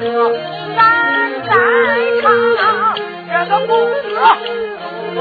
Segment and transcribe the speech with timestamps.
[0.00, 0.78] 咱
[1.44, 1.50] 在
[2.22, 2.24] 场？
[3.30, 4.06] 这个公子
[5.16, 5.18] 问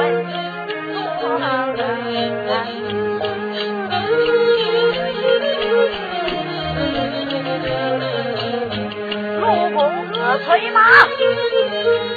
[9.40, 9.78] 陆公
[10.12, 10.78] 子催马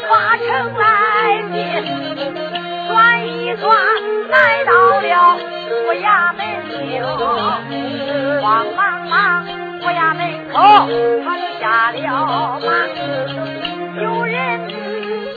[0.08, 0.44] 发城
[0.76, 0.82] 来
[1.52, 1.58] 进，
[2.88, 2.90] 转
[3.26, 3.62] 一转
[4.28, 4.34] 来
[4.64, 5.08] 到了
[5.68, 6.04] 府衙
[6.36, 6.38] 门
[6.68, 6.78] 厅，
[8.42, 8.44] 慌
[8.76, 8.78] 忙
[9.08, 9.10] 忙
[9.80, 10.20] 府衙门
[10.52, 10.54] 口
[11.24, 11.26] 他
[11.60, 12.68] 下了马，
[14.02, 14.34] 有人。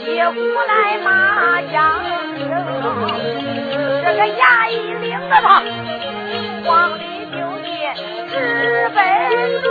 [0.05, 1.09] 接过来马
[1.61, 1.73] 缰
[2.37, 2.41] 绳，
[4.03, 5.45] 这个衙役领着他
[6.65, 7.01] 往里
[7.31, 7.67] 就进，
[8.29, 8.33] 直
[8.93, 8.97] 奔
[9.61, 9.65] 着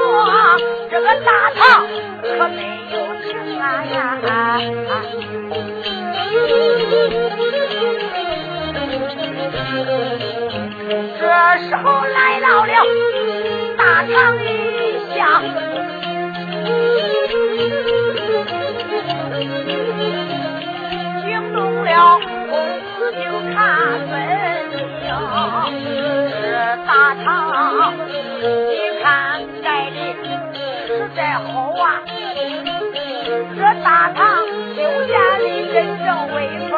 [0.90, 1.60] 这个大堂，
[2.22, 2.58] 可没
[2.92, 3.30] 有停
[3.60, 3.64] 啊！
[11.18, 11.22] 这
[11.68, 12.72] 时候来到了
[13.76, 14.44] 大堂里
[15.14, 15.20] 下。
[21.24, 21.90] 惊动了，
[22.50, 22.52] 公
[22.96, 23.56] 子就看
[24.08, 24.12] 分
[24.70, 25.06] 明，
[26.40, 26.42] 这
[26.86, 26.90] 大
[27.24, 27.26] 堂
[28.70, 28.72] 一
[29.02, 29.04] 看
[29.62, 29.96] 盖的
[30.86, 31.82] 实在好啊，
[33.56, 34.20] 这大堂
[34.76, 36.36] 修建的真正威
[36.70, 36.72] 风，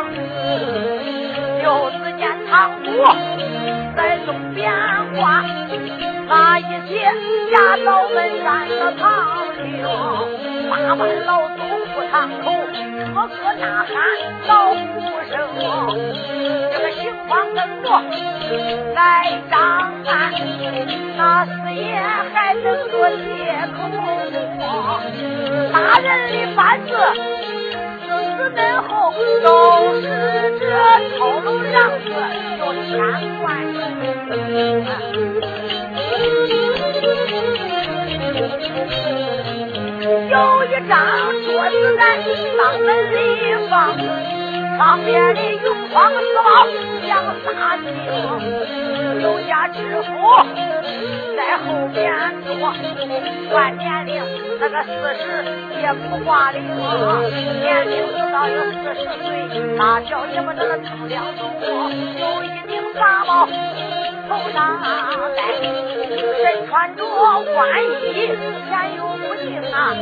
[1.62, 2.52] 就只见堂
[2.84, 2.86] 主
[3.96, 4.62] 在东边
[5.16, 5.44] 挂，
[6.26, 6.92] 那一些
[7.52, 9.02] 家嫂们站着堂
[9.56, 9.62] 厅，
[10.70, 11.56] 八班老祖
[11.94, 12.44] 不堂口。
[13.14, 13.92] 个个大喊
[14.48, 14.74] 老呼
[15.30, 15.32] 声，
[16.72, 17.86] 这个刑房灯着
[18.94, 18.98] 来
[19.50, 19.58] 张
[20.04, 20.12] 案，
[21.16, 21.84] 那四爷
[22.32, 23.22] 还等着接
[23.76, 23.78] 口。
[25.72, 26.90] 大人的班子，
[28.02, 28.04] 死
[28.36, 28.90] 死门后
[29.42, 29.46] 都
[30.00, 30.04] 是
[30.58, 30.62] 这
[31.16, 32.04] 操楼让子
[32.58, 32.92] 有千
[33.42, 33.44] 万
[38.34, 38.42] 有
[40.64, 40.92] 一张
[41.44, 42.02] 桌子在
[42.58, 43.16] 当门里
[43.70, 43.72] 放，
[44.76, 46.66] 旁边的用方四宝
[47.02, 47.12] 两
[47.44, 47.86] 仨厅，
[49.20, 50.10] 有家知府
[51.36, 52.02] 在后边
[52.44, 52.50] 坐，
[53.52, 54.20] 管年龄
[54.58, 54.90] 那个四
[55.22, 55.22] 十
[55.80, 56.60] 也不挂零，
[57.60, 59.30] 年龄有到有四十岁，
[59.78, 61.40] 大小也不得个称两重，
[62.18, 63.46] 有一顶纱帽
[64.28, 64.80] 头上
[65.36, 67.60] 戴，身穿着官
[68.02, 68.30] 衣，
[68.68, 69.94] 前有不镜啊，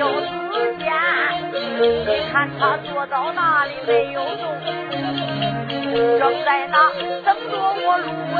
[0.00, 0.84] 有四件。
[1.78, 4.42] 你看他坐到那里没有动，
[6.18, 6.90] 正在那
[7.24, 7.52] 等着
[7.84, 8.36] 我录文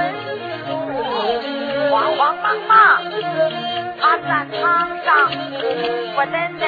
[0.66, 0.68] 书，
[1.90, 2.74] 慌慌忙忙，
[4.00, 4.62] 他站堂
[5.04, 5.08] 上，
[6.16, 6.64] 我等等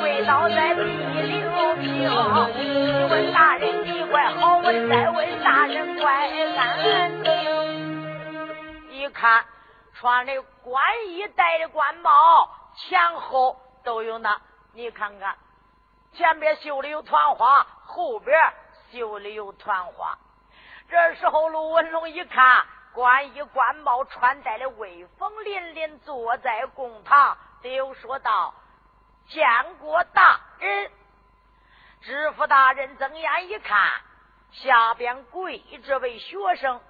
[0.00, 0.80] 跪倒在地
[1.28, 1.30] 六
[1.76, 1.82] 平。
[2.58, 2.60] 你
[3.10, 6.60] 问大人你怪好，我再问大人怪难
[7.22, 7.81] 听。
[9.02, 9.44] 一看
[9.94, 14.40] 穿的官衣，戴的官帽，前后都有那，
[14.74, 15.36] 你看看。
[16.12, 18.38] 前边绣的有团花，后边
[18.92, 20.16] 绣的有团花。
[20.88, 28.54] 这时候，陆文龙一看，官衣官帽，穿戴的威风凛凛，坐在公堂，就说道
[29.28, 30.92] ：“见过大人。”
[32.02, 33.90] 知府大人睁眼一看，
[34.52, 36.80] 下边跪这位学生，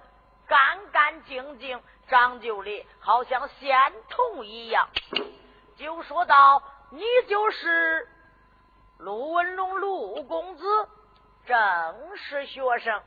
[0.47, 3.77] 干干净净，长就的好像仙
[4.09, 4.89] 童一样，
[5.77, 8.09] 就说道：“你就是。”
[8.99, 10.89] 陆文龙，陆公子
[11.45, 13.01] 正是学生，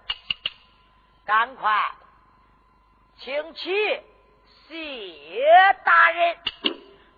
[1.25, 1.93] 赶快
[3.19, 3.70] 请起
[4.69, 5.44] 谢
[5.84, 6.38] 大人。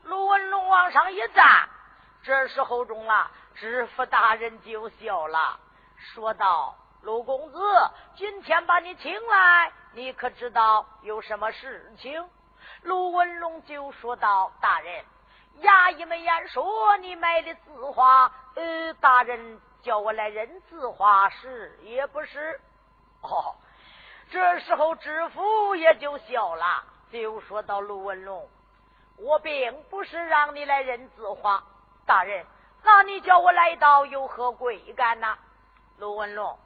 [0.05, 1.69] 陆文龙往上一站，
[2.23, 5.59] 这时候中了，知府大人就笑了，
[5.97, 7.59] 说道：“陆公子，
[8.17, 12.29] 今天把你请来，你可知道有什么事情？”
[12.83, 15.05] 卢文龙就说道：“大人，
[15.63, 22.61] 衙役们言说你买的字画，呃，大人叫我来认字画，是也不是？”
[23.23, 23.57] 哦，
[24.31, 28.49] 这时候知府也就笑了，就说到：“卢文龙。”
[29.19, 31.65] 我并不是让你来认字画，
[32.07, 32.47] 大人，
[32.85, 35.37] 那你叫我来到有何贵干呐？
[35.99, 36.57] 卢文龙，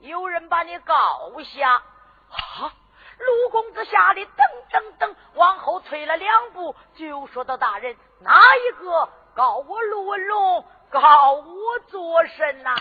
[0.00, 1.82] 有人把你告下。
[2.30, 2.72] 啊！
[3.18, 4.28] 陆公子吓得噔
[4.70, 10.64] 噔噔往后退了两步，就说到：“大人，哪一个告我陆文龙？
[10.90, 12.76] 告我做甚呐？”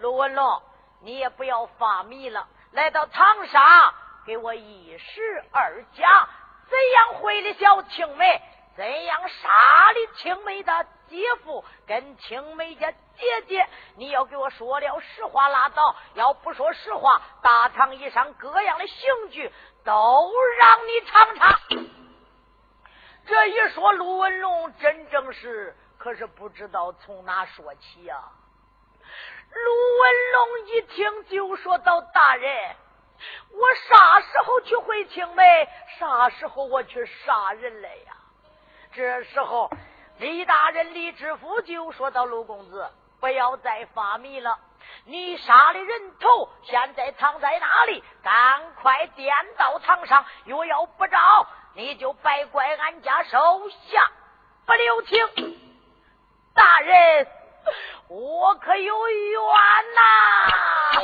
[0.00, 0.62] 陆文龙，
[1.00, 3.94] 你也不要发迷了，来到长沙，
[4.26, 6.28] 给我一十二讲。
[6.68, 8.42] 怎样毁了小青梅？
[8.76, 13.66] 怎样杀的青梅的姐夫跟青梅家姐姐？
[13.96, 19.50] 你要给我说了实话拉倒，要不说实话，大堂以上各样的刑具
[19.82, 21.58] 都让你尝尝。
[23.26, 28.22] 这一说，陆文龙真正是可是不知道从哪说起呀。
[29.50, 32.76] 陆文龙一听就说到：“大人。”
[33.50, 35.66] 我啥时候去回青梅？
[35.98, 38.12] 啥时候我去杀人了呀？
[38.96, 39.70] 这时候，
[40.20, 42.88] 李大人李知府就说到：“陆公子，
[43.20, 44.58] 不要再发迷了。
[45.04, 48.02] 你杀的人头现在藏在哪里？
[48.22, 50.24] 赶快颠到堂上。
[50.46, 51.18] 若要不着，
[51.74, 54.10] 你就拜怪俺家手下
[54.64, 55.58] 不留情。
[56.54, 57.26] 大人。”
[58.08, 59.40] 我可有冤
[59.94, 61.02] 呐！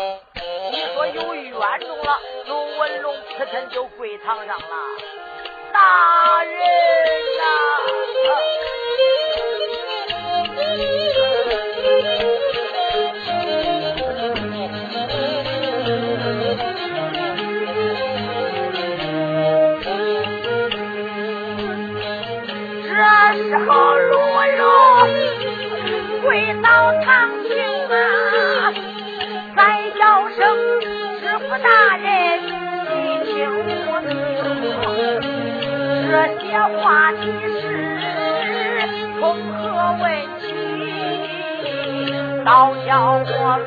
[0.71, 4.67] 你说有冤中了，陆文龙扑腾就跪堂上了。
[5.73, 5.79] 大
[6.45, 6.53] 人
[7.39, 7.43] 呐！
[22.85, 24.63] 这时候陆文龙。
[26.23, 26.29] 跪
[26.63, 26.69] 到
[27.03, 27.09] 堂
[27.49, 27.51] 前
[27.91, 27.93] 啊，
[29.57, 29.61] 再
[29.99, 30.39] 叫声
[31.19, 32.12] 师傅大人，
[36.53, 37.65] 听，这话题是
[39.19, 39.21] 从
[39.55, 40.05] 何问
[40.39, 40.45] 起？
[42.45, 42.91] 倒叫
[43.25, 43.59] 我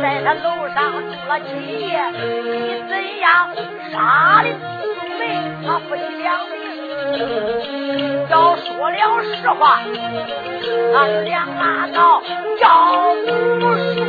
[0.00, 1.46] 在他楼上住了几
[1.78, 2.00] 夜？
[2.10, 3.24] 你怎样
[3.92, 3.94] 杀
[4.42, 4.58] 的青
[5.18, 5.22] 梅？
[5.64, 6.52] 他夫妻两个。
[8.30, 9.78] 要说了实话，
[10.94, 12.22] 俺俩拉倒；
[12.60, 12.64] 要
[13.24, 13.28] 不
[13.94, 14.02] 说，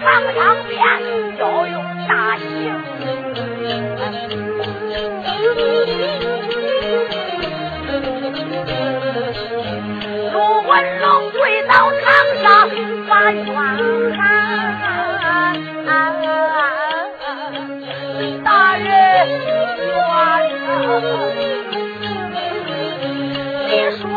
[0.00, 0.04] 堂
[0.34, 0.72] 上边
[1.38, 1.74] 要用
[2.08, 2.42] 大刑。
[10.32, 10.34] 陆
[10.68, 12.02] 文龙跪到堂
[12.42, 12.46] 上，
[13.08, 13.42] 把冤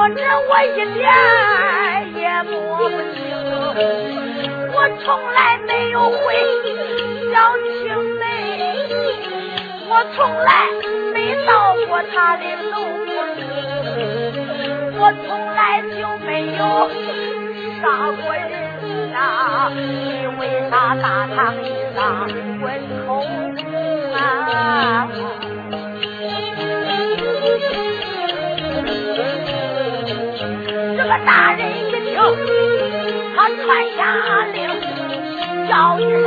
[0.10, 1.04] 这我一点
[2.16, 3.24] 也摸不清，
[4.74, 6.16] 我从来没有回
[7.32, 7.34] 小
[7.82, 7.84] 青
[8.20, 8.24] 梅，
[9.90, 10.48] 我从来
[11.14, 11.50] 没到
[11.88, 12.74] 过他的楼
[14.98, 16.62] 我从来就没有
[17.82, 17.84] 杀
[18.22, 18.54] 过人
[19.12, 19.16] 呐，
[19.74, 22.28] 你为啥大堂一上
[22.62, 22.66] 问
[23.06, 23.08] 口
[24.16, 24.16] 啊？
[31.24, 32.18] 大人一听，
[33.36, 34.02] 他传下
[34.52, 34.56] 令，
[35.70, 36.26] 叫一声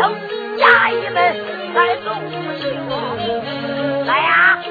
[0.57, 1.17] 衙役们
[1.75, 2.35] 快走行。
[4.07, 4.63] 来呀，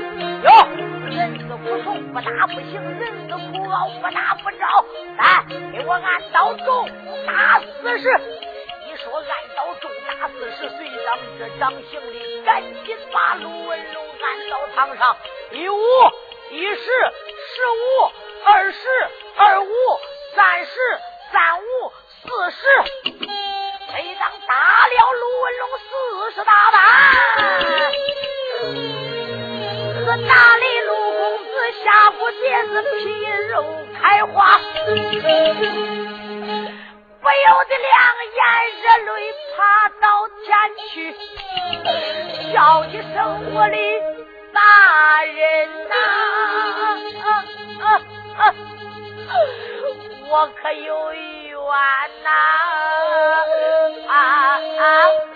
[0.43, 0.49] 哟，
[1.09, 4.85] 人死不从不打不行，人死苦熬不打不着。
[5.17, 6.89] 来，给我按刀重
[7.25, 8.09] 打四十。
[8.87, 11.07] 你说按刀重打四十，随让
[11.37, 15.15] 这掌刑的赶紧把陆文龙按到堂上。
[15.51, 15.77] 一五
[16.51, 18.11] 一十十五
[18.45, 18.79] 二十
[19.37, 19.67] 二五，
[20.35, 20.71] 三十
[21.31, 21.63] 三五，
[22.23, 22.57] 四十。
[23.93, 24.53] 每当打
[24.87, 25.85] 了卢文龙四
[26.35, 26.75] 十大板，
[30.05, 31.49] 这打的卢公子
[31.83, 33.53] 下不节子皮肉
[33.99, 34.93] 开花，不
[37.29, 37.93] 由得两
[38.35, 38.39] 眼
[38.81, 39.15] 热泪
[39.55, 39.57] 爬
[40.01, 40.05] 到
[40.45, 40.45] 前
[40.89, 40.95] 去，
[42.53, 43.15] 叫一声
[43.53, 43.75] 我的
[44.53, 44.57] 大
[45.23, 45.37] 人
[45.89, 45.93] 呐！
[50.29, 51.57] 我可有冤
[52.23, 52.29] 呐
[54.07, 54.13] 啊
[54.77, 55.26] 啊！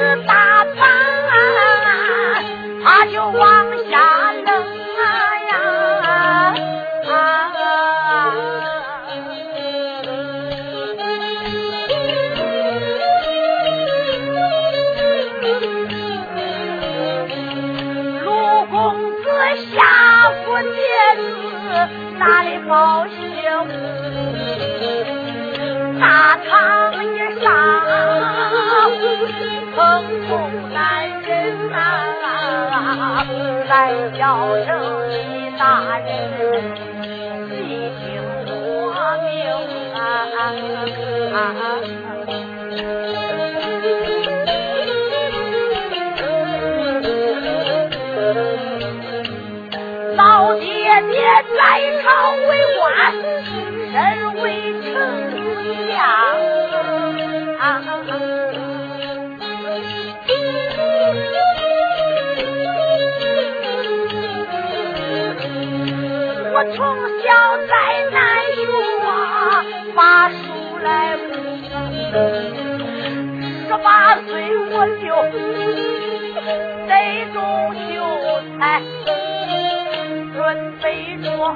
[0.00, 0.29] 四
[33.70, 36.10] 呐，来叫声李大人
[37.46, 37.54] 细
[38.00, 38.90] 听我
[39.22, 39.30] 命
[39.94, 41.89] 啊！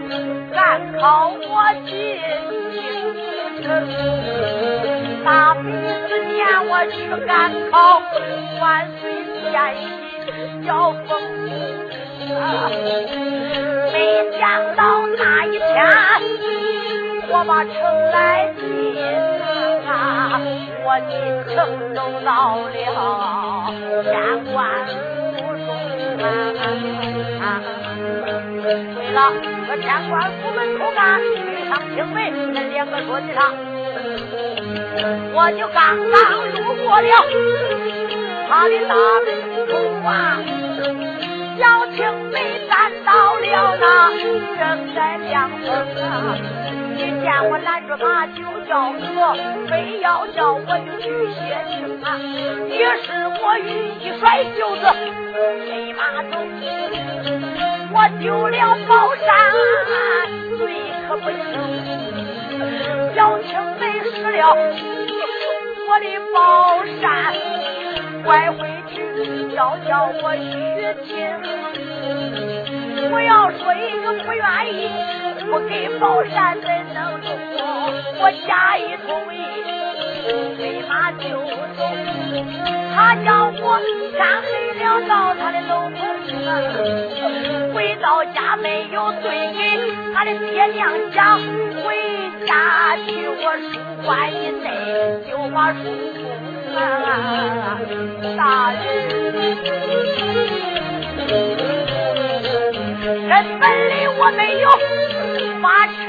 [0.00, 0.20] 备着
[0.52, 0.56] 赶
[0.98, 1.42] 考我
[1.86, 1.92] 进
[2.72, 2.74] 京
[3.62, 3.64] 城。
[5.24, 5.62] 大比
[6.08, 6.38] 四年
[6.68, 6.94] 我去
[7.26, 7.30] 赶
[7.70, 7.74] 考，
[8.60, 8.62] 万
[9.00, 9.02] 岁
[9.50, 9.52] 天
[10.24, 10.26] 喜
[10.66, 11.08] 叫封
[13.92, 13.94] 没
[14.38, 14.42] 想
[14.76, 14.80] 到
[15.16, 15.62] 那一天，
[17.30, 17.72] 我把城
[18.10, 18.14] 来
[18.58, 18.62] 进
[19.88, 19.90] 啊，
[20.84, 21.12] 我进
[21.54, 21.54] 城
[21.94, 22.72] 都到了
[24.02, 24.12] 天
[24.52, 24.54] 官
[24.86, 24.92] 府
[25.56, 25.68] 中
[27.40, 27.42] 啊。
[28.64, 28.68] 为
[29.12, 29.18] 了，
[29.76, 33.52] 天官府门口干，遇上青梅，那两个桌子上，
[35.32, 36.20] 我就刚刚
[36.52, 37.08] 路过了
[38.48, 39.28] 他的大门
[39.66, 39.72] 口
[40.08, 40.38] 啊。
[41.56, 41.98] 小青
[42.32, 42.36] 梅
[42.68, 44.10] 站到了那
[44.58, 45.70] 正在凉风
[46.02, 46.36] 啊！
[46.96, 49.36] 你见我拦住马就叫我，
[49.70, 51.38] 非要叫我就去歇
[51.70, 52.18] 情啊！
[52.68, 53.06] 于是
[53.40, 54.82] 我一甩袖子，
[55.64, 56.32] 飞马走，
[57.96, 59.24] 我丢了宝山，
[60.58, 60.60] 罪
[61.06, 61.38] 可不轻。
[63.14, 63.48] 小青
[63.78, 64.50] 梅失了
[65.86, 66.34] 我的宝
[67.00, 67.06] 山，
[68.24, 68.98] 拐回去
[69.54, 70.42] 要叫我娶
[71.06, 71.08] 亲。
[73.12, 74.42] 我要说一个不愿
[74.74, 74.90] 意，
[75.48, 77.30] 不给宝山怎能住？
[78.18, 79.38] 我假意同意，
[80.58, 81.22] 立马就
[81.76, 81.80] 走。
[82.96, 83.78] 他叫我
[84.10, 84.50] 天黑
[84.82, 85.72] 了到他的楼，
[87.74, 89.60] 回到家没有对给
[90.14, 91.38] 他的爹娘讲，
[91.82, 91.94] 回
[92.46, 93.72] 家去我书
[94.04, 94.66] 馆以内
[95.30, 95.78] 就把书
[96.72, 96.76] 封
[98.36, 98.78] 大人。
[103.28, 104.64] 根本里我没有
[105.60, 106.00] 发成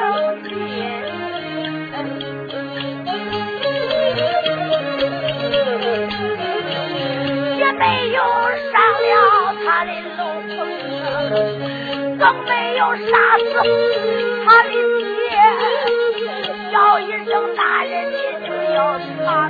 [12.18, 13.44] 更没有杀死
[14.46, 14.74] 他的爹，
[16.72, 18.16] 叫一声大人你
[18.48, 19.50] 就要他。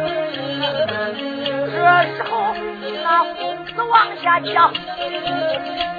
[1.71, 1.75] 这
[2.15, 2.31] 时候
[3.03, 4.73] 那公子往下讲。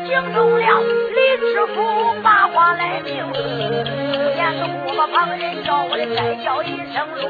[0.06, 3.32] 惊动了李知府，把话来明。
[3.32, 7.22] 连个不把旁人叫我，再叫一声陆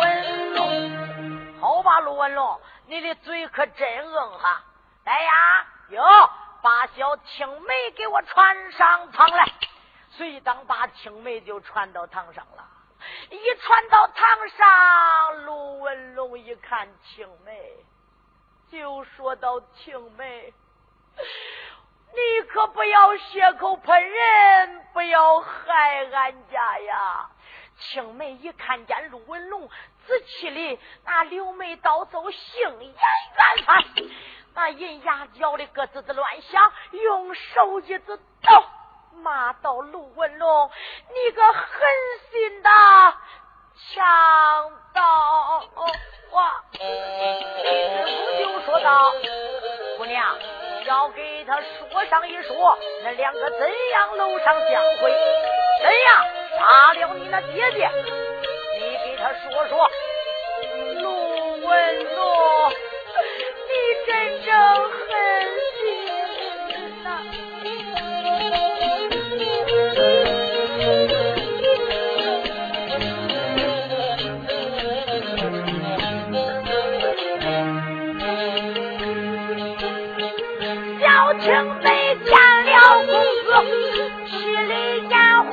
[0.00, 0.02] 文
[0.56, 0.58] 龙。
[1.60, 4.64] 好吧，陆文龙，你的嘴可真硬哈！
[5.04, 5.30] 来呀，
[5.90, 6.02] 哟，
[6.64, 9.46] 把小青梅给我传上堂来。
[10.12, 12.66] 随当把青梅就传到堂上了。
[13.28, 17.70] 一传到堂上，陆文龙一看青梅。
[18.72, 20.54] 就说到青梅，
[21.18, 27.28] 你可不要血口喷人，不要害俺家呀！
[27.76, 33.84] 青梅一看见陆文龙仔气的那柳眉刀走，杏眼圆翻，
[34.54, 38.64] 那银牙咬的咯吱吱乱响，用手一指刀
[39.22, 40.70] 骂道：“陆文龙，
[41.12, 41.62] 你个狠
[42.30, 42.70] 心的
[43.92, 45.64] 强盗！”
[46.30, 46.42] 我！
[46.72, 48.08] 李知府
[48.38, 49.12] 就说道
[49.98, 50.38] ：“姑娘，
[50.84, 55.12] 要给他说上一说，那两个怎样楼上相会？
[55.82, 56.26] 怎样
[56.58, 57.90] 杀了你那姐姐？
[58.78, 59.90] 你给他说说。”
[61.00, 62.24] 陆文龙，
[64.44, 64.52] 正
[64.90, 65.00] 狠
[65.80, 65.82] 心
[67.02, 67.06] 呐
[81.00, 81.02] 小
[81.38, 81.44] 青
[81.80, 81.86] 被
[82.24, 82.28] 见
[82.66, 82.72] 了
[83.06, 83.12] 公
[83.44, 83.48] 资
[84.26, 84.32] 吃
[84.66, 85.52] 里家红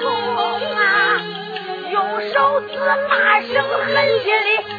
[0.75, 0.79] 啊
[1.91, 1.95] 用
[2.33, 2.75] 手指
[3.07, 3.53] 骂声
[3.85, 4.70] 狠心里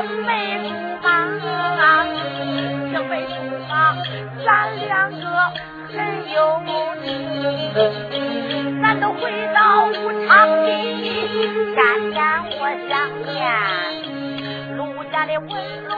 [0.00, 0.72] 青梅竹
[1.42, 2.06] 马，
[2.90, 3.32] 青梅竹
[3.68, 3.70] 马，
[4.46, 5.20] 咱两个
[5.92, 5.94] 很
[6.32, 6.36] 有
[7.04, 7.06] 情。
[8.80, 9.20] 咱都回
[9.54, 9.92] 到武
[10.26, 10.70] 昌地，
[11.74, 11.78] 天
[12.12, 12.90] 天我想
[13.26, 13.28] 念。
[15.12, 15.48] 家的文
[15.86, 15.92] 龙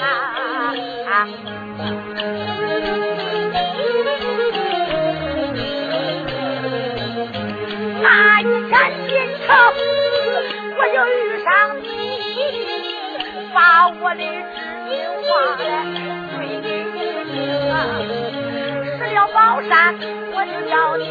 [0.00, 0.02] 啊，
[8.02, 8.74] 那一天
[9.06, 9.10] 进
[9.46, 9.48] 城，
[13.68, 14.24] 把我的知
[14.88, 14.96] 心
[15.28, 15.28] 话
[15.58, 15.62] 对
[16.62, 16.96] 给你。
[18.96, 19.94] 失了宝山，
[20.32, 21.04] 我就叫你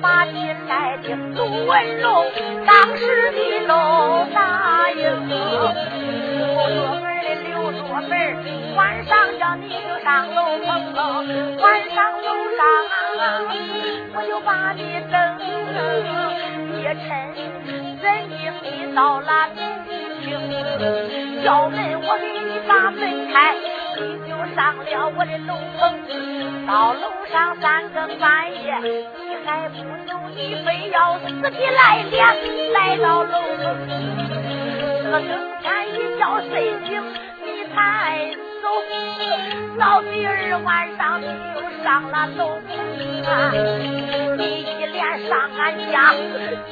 [0.00, 0.34] 把进
[0.66, 1.32] 来听。
[1.32, 2.26] 杜文龙
[2.66, 3.72] 当时你都
[4.34, 4.98] 答应。
[5.28, 6.42] 六
[6.74, 8.10] 座门的六座门，
[8.74, 10.92] 晚上叫你就上楼棚，
[11.60, 12.60] 晚上楼上
[14.16, 15.14] 我就把你等，
[16.82, 17.06] 也趁
[18.02, 18.04] 人
[18.42, 19.30] 影你到了
[21.44, 23.00] 叫门我给你把门
[23.32, 23.54] 开，
[23.96, 25.80] 你就上了我的楼棚，
[26.66, 29.74] 到楼上三更半夜，你还不
[30.06, 32.12] 走，你非要死的来了，
[32.72, 33.62] 来到楼棚，
[35.04, 35.52] 这个。
[35.84, 36.52] 一觉睡
[36.86, 37.02] 醒，
[37.44, 38.30] 你才
[38.62, 38.64] 走。
[39.78, 42.40] 到第二晚上，你又上了楼
[43.26, 43.30] 啊！
[45.02, 45.60] 一连上俺
[45.90, 46.14] 家，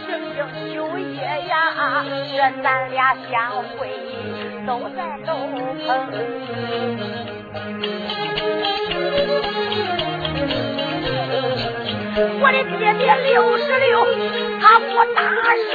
[0.07, 2.05] 整整九夜呀。
[2.31, 3.90] 这咱俩相会
[4.64, 5.35] 都在楼
[5.85, 5.88] 棚。
[12.43, 13.90] 我的爹爹六十六，
[14.61, 15.19] 他不大
[15.73, 15.75] 寿。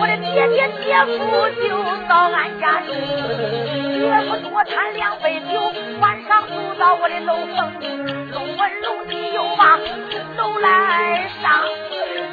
[0.00, 0.86] 我的爹爹姐
[1.18, 1.18] 夫
[1.60, 1.66] 就
[2.08, 2.88] 到俺家住，
[3.98, 5.58] 也不多贪两杯酒，
[6.00, 7.72] 晚上住到我的楼棚，
[8.32, 9.78] 龙文龙你又往
[10.36, 11.62] 楼来上，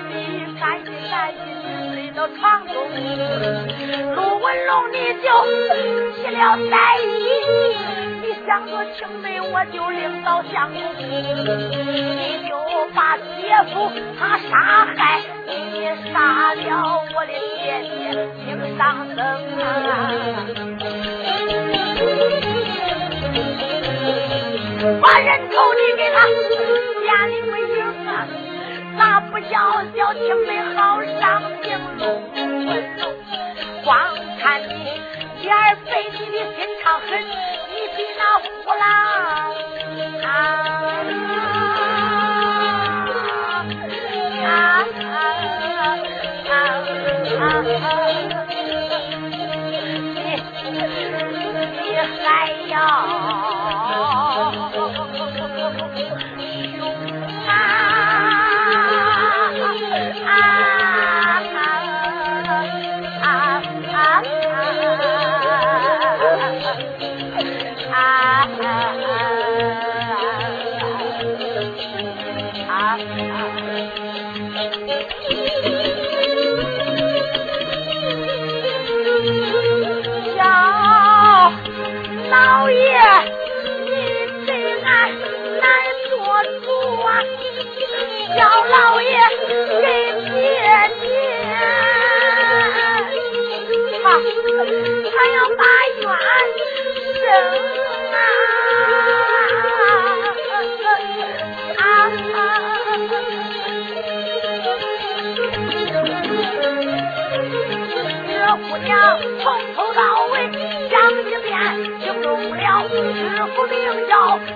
[0.10, 1.38] 你赶紧赶紧
[1.94, 2.74] 睡到床中，
[4.16, 5.30] 陆文龙你就
[6.16, 6.74] 起了歹
[7.06, 7.14] 意。
[8.24, 12.58] 你想着青梅，我就领到相公，你就
[12.96, 15.54] 把姐夫他杀害，你
[16.12, 17.94] 杀了我的姐姐，
[18.48, 19.20] 命丧生
[19.62, 19.64] 啊！
[25.02, 27.76] 把人头你给他眼里没影
[28.08, 28.10] 啊，
[28.98, 29.54] 咋不叫
[29.96, 31.66] 小青梅好上情
[31.98, 32.02] 路？
[33.84, 33.90] 光
[34.40, 34.74] 看你
[35.42, 37.08] 脸儿肥，你的心肠狠。
[37.22, 38.46] 你比那虎
[38.80, 38.84] 狼
[40.24, 40.26] 啊
[44.44, 44.50] 啊啊！
[50.64, 51.38] 你
[51.82, 51.86] 你
[52.24, 52.26] 还
[52.68, 52.74] 要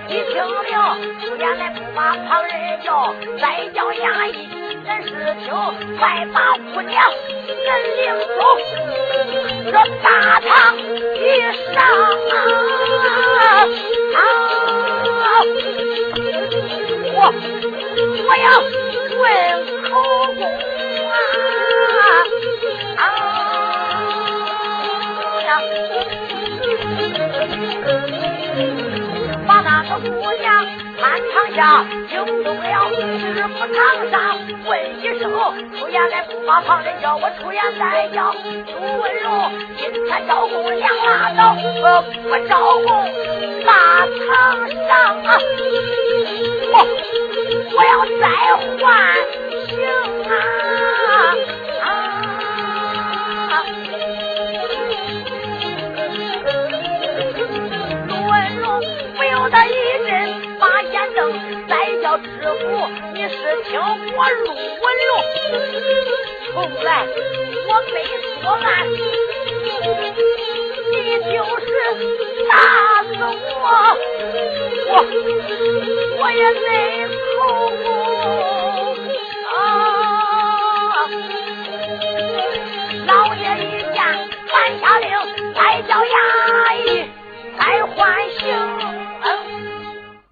[0.08, 3.42] 你，听了，出言来不把旁人叫，再
[3.74, 4.48] 叫衙役，
[4.84, 5.08] 人事
[5.44, 5.48] 听，
[5.98, 6.92] 快把姑娘
[7.64, 8.00] 人领
[8.36, 8.40] 走。
[9.64, 11.18] 这大堂一
[11.72, 11.76] 上
[14.14, 14.18] 啊，
[17.12, 17.18] 我
[18.26, 18.44] 我要
[29.98, 30.64] 个姑娘
[31.00, 32.90] 满堂下，惊动了。
[33.34, 34.70] 师傅堂上，问
[35.02, 35.30] 一声，
[35.78, 38.32] 出言来不把旁人叫，我出言再叫
[38.66, 41.56] 朱文龙，今天招供两拉倒，
[42.22, 42.52] 不招
[42.86, 42.88] 供
[43.64, 43.74] 满
[44.28, 44.68] 堂
[67.92, 67.94] 没
[68.40, 68.66] 说暗，
[70.90, 71.28] 你就
[71.60, 71.66] 是
[72.48, 72.52] 打
[73.04, 73.64] 死我，
[74.86, 74.90] 我
[76.18, 76.64] 我也没
[77.08, 77.38] 口
[77.82, 77.84] 供
[79.54, 79.58] 啊！
[83.06, 83.96] 老爷一见，
[84.48, 85.08] 传下令，
[85.54, 86.14] 再叫衙
[86.84, 86.88] 役
[87.58, 87.94] 再换
[88.32, 88.40] 刑。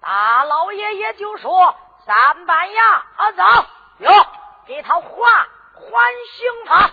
[0.01, 2.79] 大老爷爷就说：“三班衙
[3.17, 3.43] 啊，走
[3.99, 4.11] 哟，
[4.65, 5.09] 给他换
[5.73, 6.89] 换刑他。”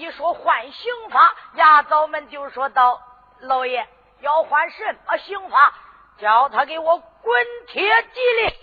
[0.00, 3.02] 一说换刑法，衙早们就说道
[3.40, 3.86] ：“老爷
[4.20, 5.74] 要换什么刑法？
[6.16, 8.14] 叫他给我滚铁蒺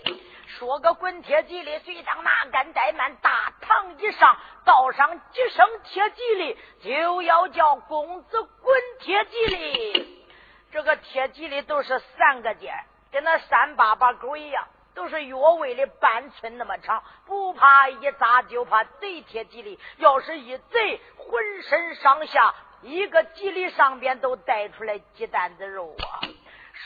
[0.04, 0.20] 藜。”
[0.58, 10.24] 说个滚铁蒺藜，随长拿杆怠慢，大堂一上，道上几声铁蒺藜，就要叫公子滚铁蒺藜。
[10.72, 12.74] 这个铁蒺藜都是三个尖。
[13.12, 14.66] 跟那三八八狗一样，
[14.98, 19.78] 都是约位的半寸那么长，不怕一砸，就怕贼贴吉利。
[19.98, 26.18] 要是一贼，浑身上下一个吉利上边都带出来鸡蛋子肉啊！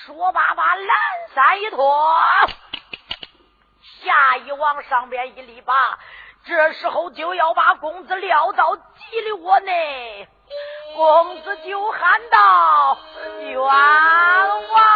[0.05, 0.89] 说罢把蓝
[1.35, 2.21] 衫一脱，
[4.03, 5.75] 下一往上边一立把，
[6.45, 10.29] 这时候就要把公子撂到吉利窝内。
[10.95, 12.99] 公子就喊道
[13.41, 13.69] ：“冤枉！”
[14.75, 14.93] 啊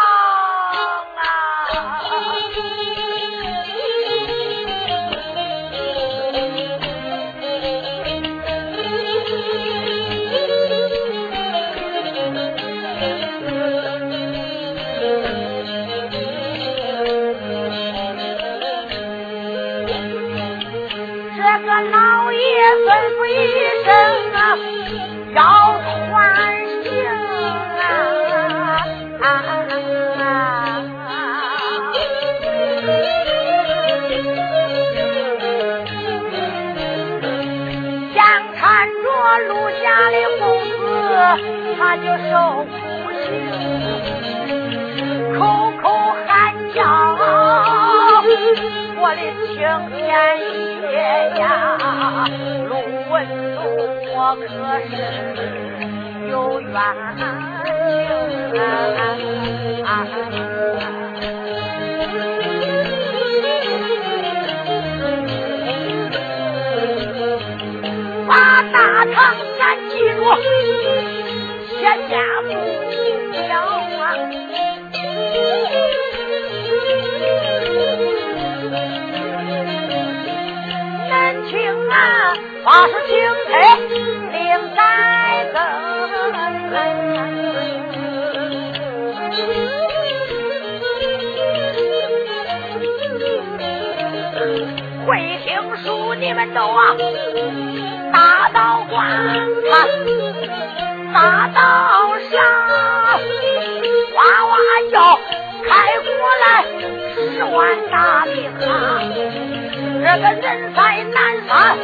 [110.17, 110.81] 这个人在
[111.13, 111.77] 南山，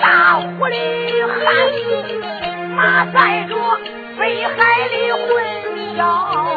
[0.00, 0.76] 大湖里
[1.22, 1.36] 汉，
[2.70, 3.56] 马载着
[4.16, 4.54] 北海
[4.88, 4.94] 的
[5.26, 5.26] 混
[5.96, 6.00] 小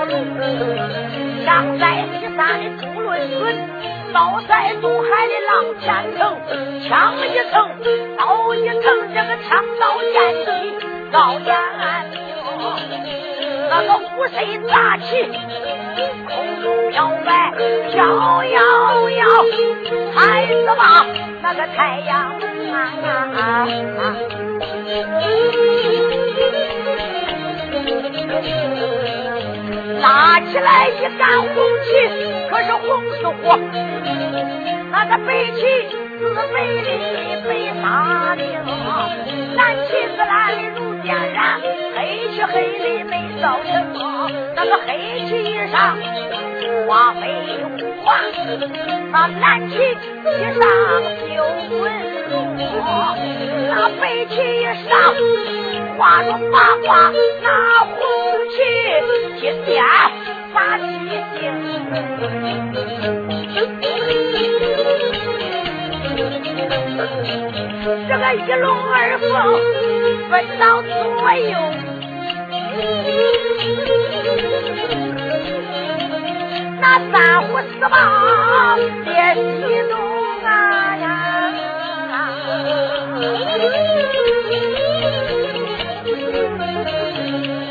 [0.06, 0.14] 龙，
[1.44, 3.42] 上在西山的朱论孙。
[4.14, 5.52] 刀在东海的浪
[5.82, 5.88] 千
[6.20, 6.38] 层，
[6.88, 7.56] 枪一层，
[8.16, 10.14] 刀一层，这个枪刀剑
[10.46, 10.50] 戟
[11.12, 11.50] 高眼，
[13.72, 15.08] 那个虎身扎起，
[17.00, 17.52] 摇摆
[17.90, 19.26] 飘摇摇，
[20.14, 21.06] 孩子吧，
[21.42, 22.38] 那个太阳
[22.74, 23.66] 啊！
[30.02, 31.90] 拉起来一杆红旗，
[32.50, 33.58] 可是红似火。
[34.92, 35.62] 那个白旗
[36.20, 36.22] 是
[36.54, 36.90] 白的
[37.48, 37.50] 白
[37.82, 38.44] 沙绫，
[39.56, 41.60] 蓝旗是蓝的如剑染，
[41.96, 41.98] 黑
[42.32, 43.72] 旗黑的没造成。
[44.56, 44.88] 那个黑
[45.26, 45.32] 旗
[45.72, 45.98] 上
[46.88, 47.22] 花飞
[48.04, 48.08] 花，
[49.12, 50.62] 那蓝旗旗上
[51.28, 51.28] 绣
[51.78, 51.82] 纹
[52.30, 52.34] 路，
[53.70, 54.36] 那白旗
[54.88, 54.90] 上
[55.98, 57.48] 花着八卦，那
[57.86, 57.96] 红
[58.50, 58.56] 旗
[59.40, 59.84] 金边
[60.54, 60.84] 发七
[61.40, 61.40] 星。
[67.90, 69.28] 这个一龙二凤
[70.30, 70.92] 分到左
[71.34, 71.58] 右，
[76.80, 77.98] 那三虎四豹
[79.04, 79.42] 别激
[79.90, 79.92] 动
[80.44, 80.48] 啊
[80.98, 81.08] 呀！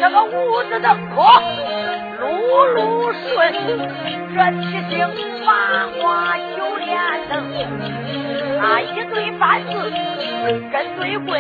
[0.01, 1.17] 这个五子登科
[2.19, 2.27] 路
[2.75, 2.77] 路
[3.13, 3.37] 顺，
[4.35, 4.97] 这七星
[5.47, 5.49] 八
[6.01, 6.03] 卦
[6.57, 6.89] 九连
[7.29, 7.33] 灯。
[8.61, 9.71] 那一对板子
[10.73, 11.31] 跟对棍，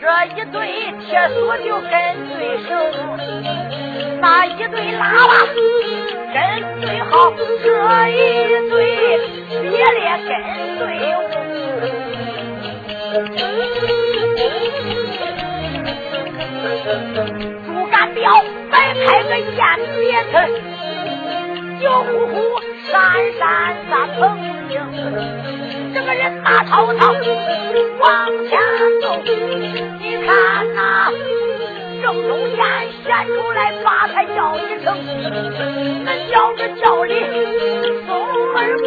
[0.00, 0.56] 这一对
[1.00, 1.90] 铁锁就跟
[2.38, 2.70] 对绳，
[4.20, 5.30] 那一对喇叭
[6.32, 6.36] 跟
[6.80, 7.10] 对号，
[7.62, 7.66] 这
[8.10, 8.12] 一
[8.70, 8.72] 对
[9.60, 10.30] 别列跟
[10.78, 10.82] 对
[11.16, 11.18] 舞。
[17.64, 18.20] 竹竿吊
[18.70, 18.72] 摆
[19.04, 19.60] 开个雁
[19.98, 20.34] 别 thân，
[21.80, 22.34] 酒呼呼
[22.94, 23.02] 闪
[23.40, 23.42] 闪
[23.90, 24.38] 大鹏
[24.70, 24.78] 鹰。
[25.92, 27.18] 这个人马滔滔往
[28.48, 28.56] 前
[29.02, 29.18] 走，
[29.98, 30.28] 你看
[30.76, 31.10] 那
[32.00, 32.64] 正中间
[33.02, 34.96] 显出来八抬轿一乘，
[36.04, 37.14] 那轿着轿里
[38.06, 38.08] 松
[38.54, 38.84] 二木，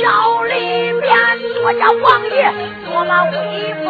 [0.00, 0.06] 轿
[0.44, 0.52] 里
[1.00, 1.10] 边
[1.54, 2.52] 坐家王爷
[2.86, 3.34] 多么威
[3.84, 3.86] 风。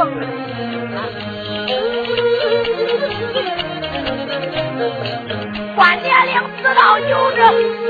[5.77, 7.39] 关年龄知道有这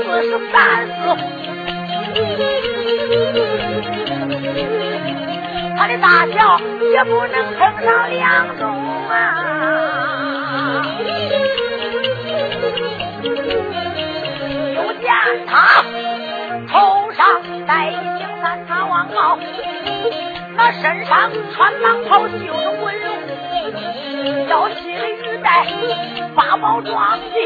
[0.03, 1.15] 四十三四。
[5.77, 6.59] 他的大小
[6.91, 8.67] 也不能称上两种
[9.09, 9.13] 啊！
[14.75, 15.07] 就见
[15.47, 15.83] 他
[16.67, 19.39] 头上戴一顶三叉王帽，
[20.55, 23.09] 那身上穿蟒袍绣着纹龙，
[24.49, 25.65] 腰系的玉带
[26.35, 27.37] 八宝装镜，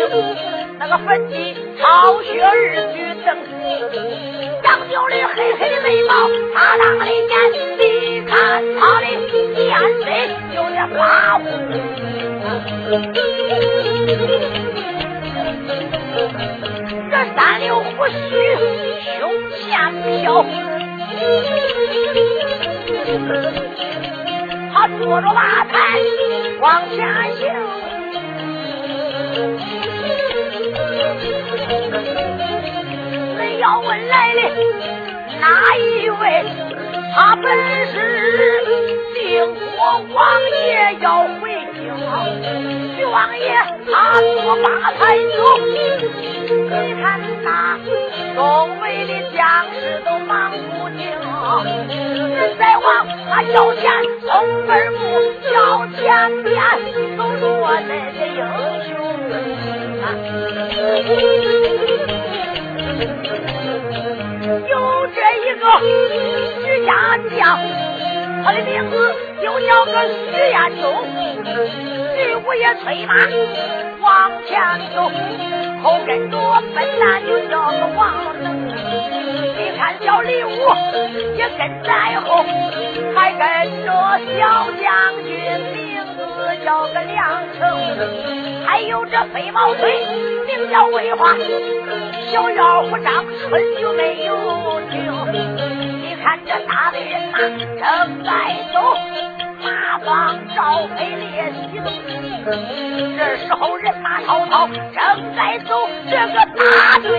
[0.86, 2.52] 那个粉底朝雪二
[2.92, 3.38] 举灯，
[4.64, 7.16] 杨九的黑黑的眉毛，大大的眼
[7.80, 8.26] 睛。
[8.26, 9.06] 看他的
[9.64, 9.72] 眼
[10.04, 10.06] 神
[10.54, 11.00] 有点发
[11.38, 11.46] 红，
[17.10, 18.22] 这三绺胡须
[19.18, 19.22] 胸
[19.56, 19.64] 前
[20.04, 20.44] 飘，
[24.74, 25.72] 他坐着马台
[26.60, 26.98] 往前
[27.36, 27.42] 行，
[35.44, 36.24] 哪一位？
[37.14, 37.46] 他本
[37.92, 37.94] 是
[39.14, 39.20] 定
[39.54, 39.60] 国
[40.16, 40.18] 王
[40.50, 41.06] 爷要
[41.42, 41.42] 回
[41.76, 41.84] 京，
[42.96, 43.44] 徐王爷
[43.92, 45.36] 他做八抬轿，
[46.48, 47.04] 你看
[47.44, 47.78] 那
[48.34, 48.38] 周
[48.82, 49.42] 围的将
[49.74, 50.56] 士都忙不
[50.92, 51.02] 停。
[52.34, 52.86] 人在往
[53.30, 53.84] 他脚前
[54.22, 54.26] 从
[54.70, 54.98] 耳目，
[55.52, 55.54] 脚
[55.98, 56.02] 前
[56.44, 56.56] 边
[57.18, 57.44] 都落
[57.82, 58.40] 那些英
[58.88, 58.92] 雄。
[64.60, 65.66] 有这一个
[66.64, 67.58] 徐家将，
[68.44, 68.94] 他的名字
[69.42, 70.84] 就叫个徐彦中。
[72.16, 73.14] 徐五爷催马
[74.02, 74.52] 往前
[74.94, 75.10] 走，
[75.82, 76.38] 后跟着
[76.76, 78.02] 笨蛋就叫个王
[78.44, 78.46] 能。
[79.58, 80.50] 你看小李武
[81.36, 82.46] 也跟在后，
[83.16, 83.40] 还跟
[83.86, 83.90] 着
[84.38, 84.42] 小
[84.82, 84.88] 将
[85.26, 85.83] 军。
[86.64, 87.62] 叫个梁成，
[88.66, 90.06] 还有这飞毛腿，
[90.46, 91.36] 名叫魏华，
[92.32, 94.36] 小妖虎张春就没有
[94.90, 95.12] 停。
[96.02, 98.32] 你看这大队人马正在
[98.74, 98.76] 走，
[99.62, 101.84] 马放赵飞烈行。
[103.18, 104.76] 这时候人马滔滔正
[105.36, 107.10] 在走，这个大队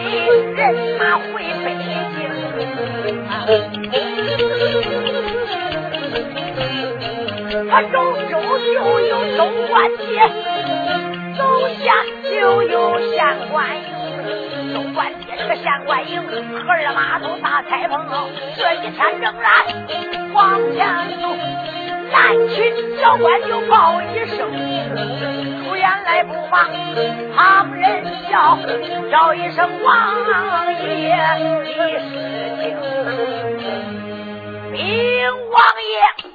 [0.54, 1.32] 人马回
[1.64, 1.66] 北
[2.16, 2.22] 京。
[7.70, 10.02] 他周周就有州官街，
[11.36, 11.42] 走
[11.82, 11.92] 下
[12.30, 13.82] 就有县官营。
[14.74, 18.06] 州官街这个县官营，荷儿码头大开棚。
[18.56, 19.52] 这一天仍然
[20.32, 20.86] 往前
[21.20, 21.24] 走，
[22.12, 22.54] 南去
[23.00, 24.50] 小官就报一声，
[25.64, 26.70] 出言来不忙，
[27.34, 28.58] 旁人笑，
[29.10, 29.92] 叫一声王
[30.72, 31.16] 爷
[31.62, 32.10] 李世
[32.60, 32.62] 清，
[34.72, 34.78] 禀
[35.50, 36.34] 王爷。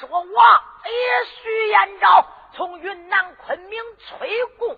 [0.00, 4.76] 说王爷徐延昭从云南昆明催贡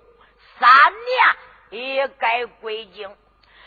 [0.59, 1.37] 三年
[1.71, 3.17] 也该归京，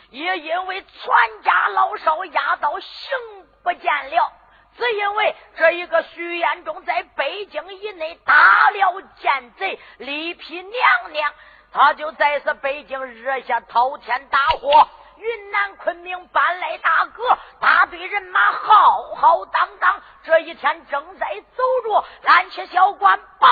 [0.10, 4.32] 也因为全家老少押到行不见了。
[4.78, 11.34] 只因为这一个徐延忠在北京以内打了奸贼，李皮娘娘，
[11.74, 14.88] 他就在是北京惹下滔天大祸。
[15.20, 23.48] 云南昆明搬来大哥，大队人马浩浩荡荡，这一天正在走着，蓝旗小官报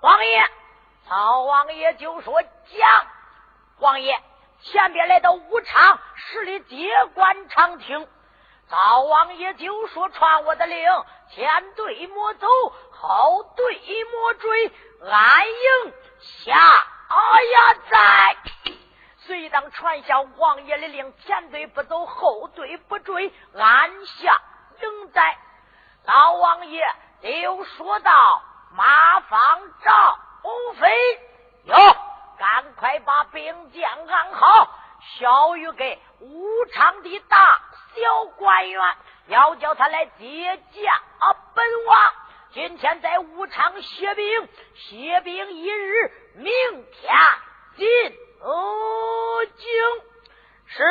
[0.00, 0.48] 王爷，
[1.08, 3.06] 曹王爷就说讲，
[3.80, 4.14] 王爷
[4.62, 8.08] 前边来到武昌十里接官长厅。
[8.70, 10.86] 赵王爷就说：“传我的令，
[11.30, 12.46] 前队莫走，
[12.92, 13.80] 后队
[14.12, 14.72] 莫追，
[15.10, 18.36] 安营下呀在。”
[19.28, 24.40] 随当传下王爷的令，前队不走，后队不追，按下
[24.80, 25.36] 营在。
[26.06, 26.82] 老王爷
[27.42, 28.42] 又说道
[28.74, 30.18] ：“马方赵
[30.76, 31.20] 飞
[31.64, 31.76] 哟，
[32.38, 34.70] 赶快把兵将安好，
[35.18, 37.36] 小玉给武昌的大。”
[37.94, 41.02] 小官员要叫他来接驾
[41.54, 42.12] 本王，
[42.52, 46.50] 今天在武昌歇兵，歇兵一日，明
[46.92, 47.14] 天
[47.76, 47.88] 进
[49.56, 49.68] 京。
[50.66, 50.84] 是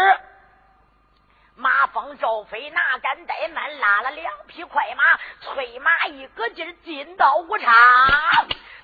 [1.56, 5.04] 马蜂赵飞哪敢怠慢，拉了两匹快马，
[5.42, 7.74] 催马一个劲儿进到武昌，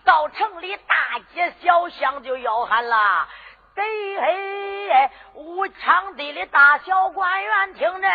[0.06, 3.28] 到城里大街小巷就吆喊了。
[3.76, 8.08] 得嘿，武昌地里大小官员听着，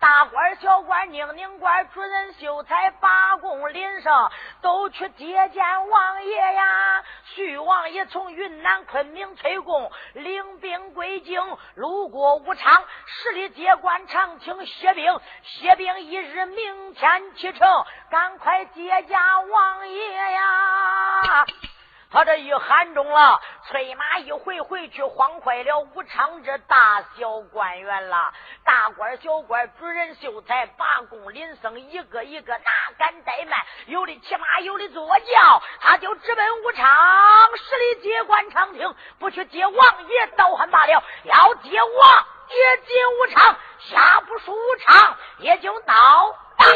[0.00, 4.30] 大官小官、宁宁官、主任秀才、八公林生
[4.62, 7.04] 都去接见王爷呀。
[7.34, 21.46] 徐王爷从云南昆明催贡，领兵归京，路过武昌，十里接官长请歇兵，歇兵一日，明天启程，赶快接驾王爷呀。
[22.10, 28.32] 他这一喊中了，催马一回回去，慌坏了武昌这大小官员了。
[28.64, 33.58] 大官小官、主人秀才、八公林生，一个一个哪敢怠慢？
[33.86, 36.86] 有的骑马，有的坐轿，他就直奔武昌
[37.56, 46.74] 十里接官长厅，不去接王爷，倒还罢了；要接王爷进武昌，下不输武昌，也就闹大了。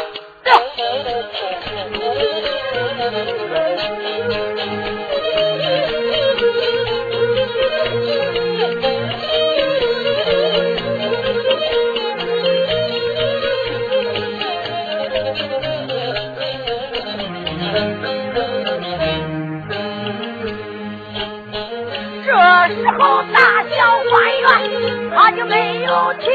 [22.25, 22.29] 这
[22.75, 23.77] 时候，大小
[24.09, 26.31] 官员他就没有听，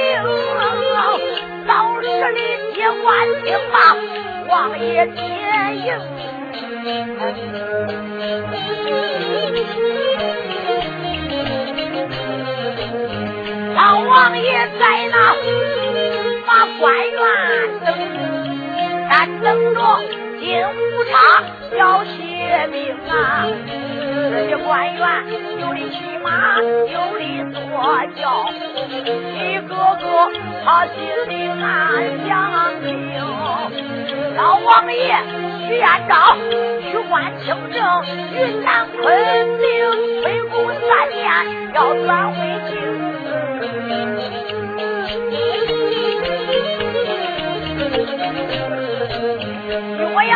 [1.66, 2.40] 到十里
[2.78, 3.76] 接官听罢，
[4.48, 5.20] 王爷接
[5.84, 5.98] 应。
[13.74, 14.46] 老王爷
[14.78, 15.34] 在那
[16.46, 17.18] 把官员
[19.10, 19.76] 等，等着
[20.48, 21.12] 进武昌
[21.76, 22.08] 要歇
[22.72, 23.44] 兵啊！
[24.30, 25.04] 这些官员
[25.60, 27.60] 有的骑马，有的坐
[28.16, 28.48] 轿，
[29.04, 30.02] 一个个
[30.64, 30.96] 他心
[31.28, 31.60] 里暗
[32.26, 32.30] 想
[32.82, 32.88] 定。
[34.36, 34.96] 老王爷
[35.66, 36.14] 徐彦昭
[36.80, 37.78] 去官清正，
[38.34, 38.96] 云南昆
[39.58, 39.68] 明
[40.22, 41.28] 催贡三年，
[41.74, 42.36] 要转回
[42.70, 42.87] 京。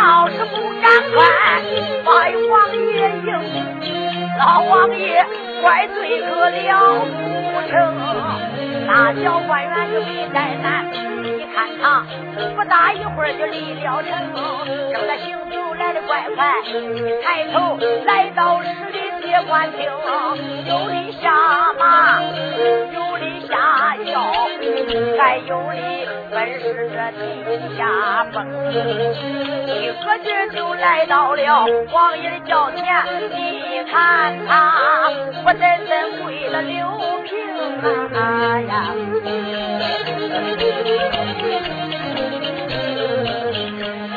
[0.02, 1.22] 要是不赶快
[2.04, 2.10] 拜
[2.50, 3.28] 王爷迎，
[4.36, 5.24] 老王爷
[5.62, 7.06] 怪罪可了。
[7.52, 7.72] 不成？
[8.84, 10.66] 那小官员就没怠慢，
[11.22, 12.04] 你看他
[12.56, 14.02] 不大一会儿就离了。
[14.02, 14.10] 城，
[14.92, 16.52] 正在行走来的快快，
[17.22, 18.98] 抬头来到十里
[19.32, 19.80] 别管听，
[20.66, 21.32] 有的下
[21.78, 24.20] 马，有的下轿，
[25.18, 25.80] 还有的。
[26.30, 27.22] 本是这地
[27.78, 27.80] 下
[28.30, 28.46] 风，
[29.66, 32.84] 一个劲就来到了王爷的轿前。
[33.30, 35.08] 你看他
[35.46, 36.86] 我真真跪了刘
[37.24, 37.32] 平
[38.14, 38.92] 啊呀！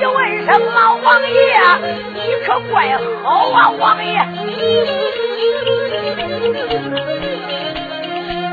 [0.06, 1.36] 一问声老王爷，
[2.14, 4.20] 你可怪好啊，王爷。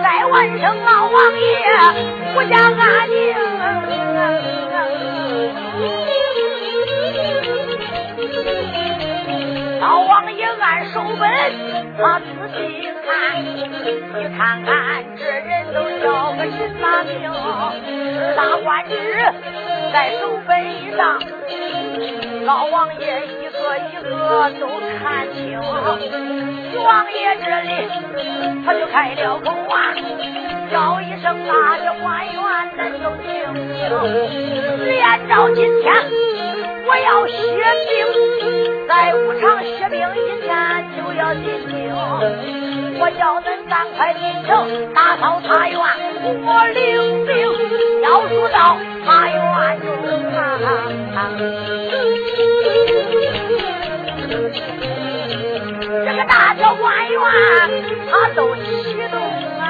[0.03, 1.45] 再问声老王爷。
[2.35, 3.37] 我家安宁，
[9.79, 10.49] 老王爷？
[10.59, 11.29] 按手本，
[11.99, 12.25] 他仔
[12.55, 14.73] 细看，你看看
[15.19, 17.13] 这人都叫个什么名？
[18.17, 18.93] 四大官职
[19.93, 21.21] 在手本上，
[22.47, 24.67] 老王爷一个一个都
[24.99, 25.61] 看清。
[26.83, 27.71] 王爷这里
[28.65, 29.95] 他就开了口啊，
[30.71, 32.33] 叫一声啊，这花园
[32.77, 33.29] 人都听
[33.75, 33.79] 听。
[34.83, 35.85] 连着今天
[36.87, 37.35] 我要歇
[37.87, 37.91] 兵，
[38.89, 40.49] 在武昌歇兵一天
[40.97, 41.73] 就要进京，
[42.99, 44.51] 我叫恁赶快进城
[44.95, 45.79] 打扫茶园，
[46.45, 46.81] 我领
[47.27, 47.31] 兵
[48.03, 49.41] 要入到茶园
[49.81, 49.89] 中
[50.35, 50.39] 啊。
[56.05, 57.21] 这个大小官员
[58.11, 58.63] 他都启
[59.11, 59.21] 动
[59.59, 59.61] 啊，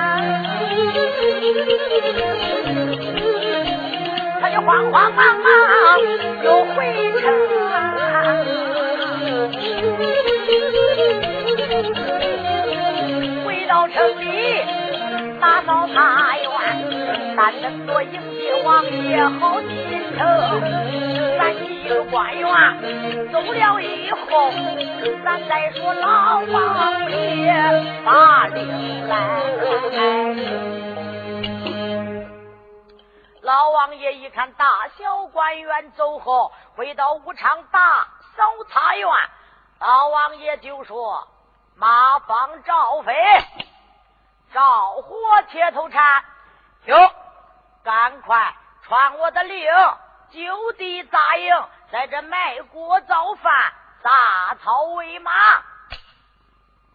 [4.41, 5.49] 他就慌慌忙忙
[6.43, 7.25] 又回城
[7.71, 7.75] 啊，
[13.45, 14.25] 回到城里
[15.41, 16.47] 打扫茶园，
[17.37, 18.21] 咱等着迎
[18.65, 20.61] 王爷好进城，
[21.39, 21.73] 咱。
[22.11, 22.47] 官员
[23.31, 24.51] 走了以后，
[25.25, 27.53] 咱再说老王爷
[28.05, 29.17] 把令来。
[33.43, 39.09] 老王爷一看大小官员走后，回到武昌大扫茶园。
[39.81, 41.29] 老王爷就说
[41.77, 43.15] ：“马放赵飞，
[44.53, 46.25] 赵火铁头禅，
[46.85, 47.11] 哟，
[47.85, 49.67] 赶快传我的令，
[50.31, 51.55] 就地扎营。”
[51.93, 53.53] 在这卖锅造饭，
[54.03, 55.31] 杂草喂马，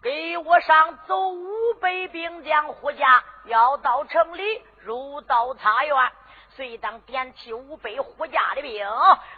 [0.02, 6.12] 给我上走五百兵将护驾，要到城里入到茶园，
[6.56, 8.88] 随当点起五百护驾的兵，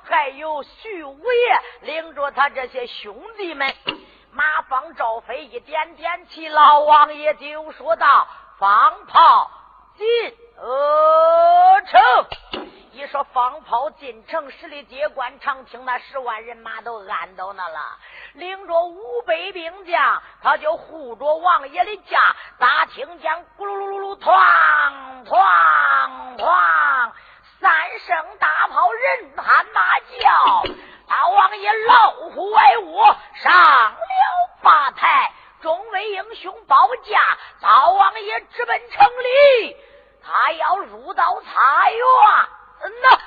[0.05, 3.75] 还有徐五爷领着他这些兄弟们，
[4.31, 9.51] 马帮赵飞一点点起，老王爷就说道：“放炮
[9.97, 10.07] 进
[11.87, 12.01] 城。”
[12.91, 17.97] 一说放炮进城，十里街关长亭那十万人马都按到那了，
[18.33, 22.17] 领着五百兵将，他就护着王爷的驾。
[22.59, 27.11] 大听见咕噜噜噜噜，哐哐哐，
[27.61, 30.63] 三声大炮，人喊马叫。
[31.07, 33.01] 大王爷老虎威武
[33.35, 33.95] 上了
[34.61, 35.31] 八台，
[35.61, 37.17] 众位英雄保驾。
[37.61, 39.77] 大王爷直奔城里，
[40.21, 41.99] 他要入到茶园。
[42.83, 43.19] 嗯呐。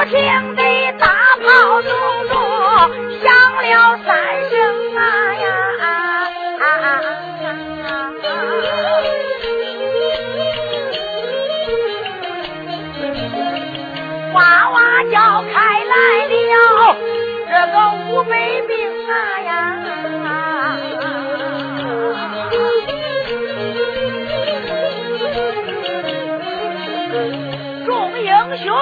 [0.00, 0.59] 不听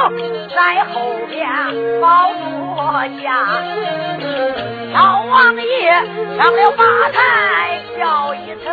[0.08, 1.46] 在后边
[2.00, 2.40] 保住
[3.22, 3.28] 家，
[4.94, 5.92] 老王爷
[6.38, 8.66] 上了八台叫一声，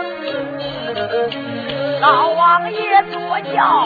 [2.00, 3.20] 老王爷坐
[3.54, 3.86] 轿，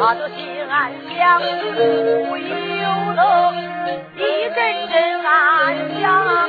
[0.00, 0.38] 他就心
[0.68, 2.44] 安详，不由
[3.14, 3.20] 得
[4.16, 4.20] 一
[4.52, 4.58] 阵
[4.90, 5.30] 阵暗
[6.00, 6.02] 香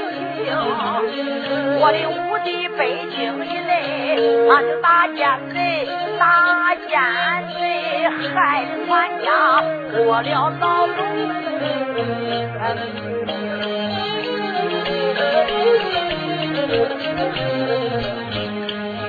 [0.10, 0.18] 情。
[1.80, 2.82] 我的五弟北
[3.12, 3.16] 京
[3.46, 3.70] 以内，
[4.50, 5.22] 他就打奸
[5.54, 5.88] 贼，
[6.18, 6.90] 打奸
[7.60, 7.62] 贼
[8.34, 9.28] 害全家，
[9.92, 10.94] 过了牢笼。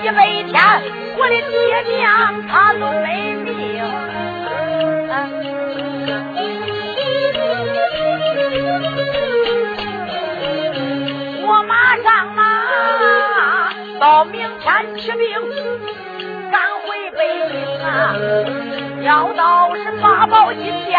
[0.03, 0.57] 一百天，
[1.19, 1.53] 我的爹
[1.97, 2.01] 娘
[2.49, 3.07] 他都没
[3.45, 3.47] 命，
[11.47, 12.43] 我马上啊，
[14.01, 15.29] 到明天起兵，
[16.51, 17.21] 赶回北
[17.53, 17.55] 京
[17.85, 17.93] 啊，
[19.05, 20.99] 要到是八宝金殿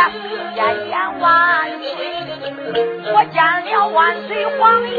[0.53, 1.89] 见见万岁。
[3.07, 4.95] 我见了万岁皇爷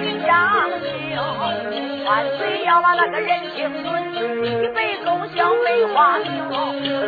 [0.00, 0.30] 去将
[0.80, 0.84] 军，
[2.04, 3.92] 万岁要把那个人情论，
[4.44, 6.24] 一辈忠孝梅花酒。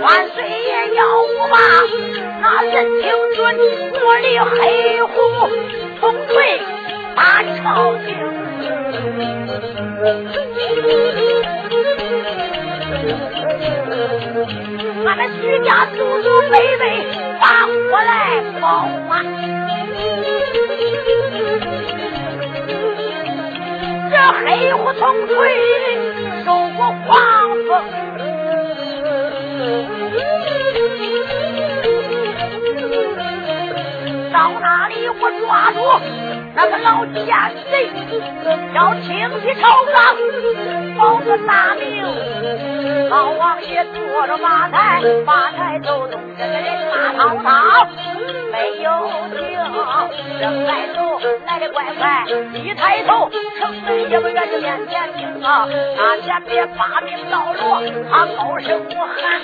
[0.00, 1.56] 万岁爷要我把
[2.40, 3.04] 那人情
[3.36, 3.42] 论，
[4.04, 5.10] 我的黑虎
[6.00, 6.60] 冲锤
[7.16, 8.06] 把朝廷。
[15.06, 17.06] 俺们徐家祖祖辈辈
[17.38, 18.66] 把我来保
[19.10, 19.12] 啊！
[24.10, 25.34] 这黑虎从水
[26.44, 26.46] 受
[26.76, 27.14] 过狂
[27.68, 27.70] 风，
[34.32, 35.78] 到哪里我抓住
[36.56, 37.26] 那个老奸
[37.70, 37.90] 贼，
[38.74, 40.16] 要清洗朝纲，
[40.96, 42.04] 保个大名。
[43.10, 47.88] 老王爷坐着马台，马台走动，这个人马滔滔，
[48.52, 49.58] 没有停，
[50.40, 52.24] 正在走，来的快快，
[52.54, 59.42] 一抬头，城门也不远就面前听啊，他前边八名道罗，他高声呼喊，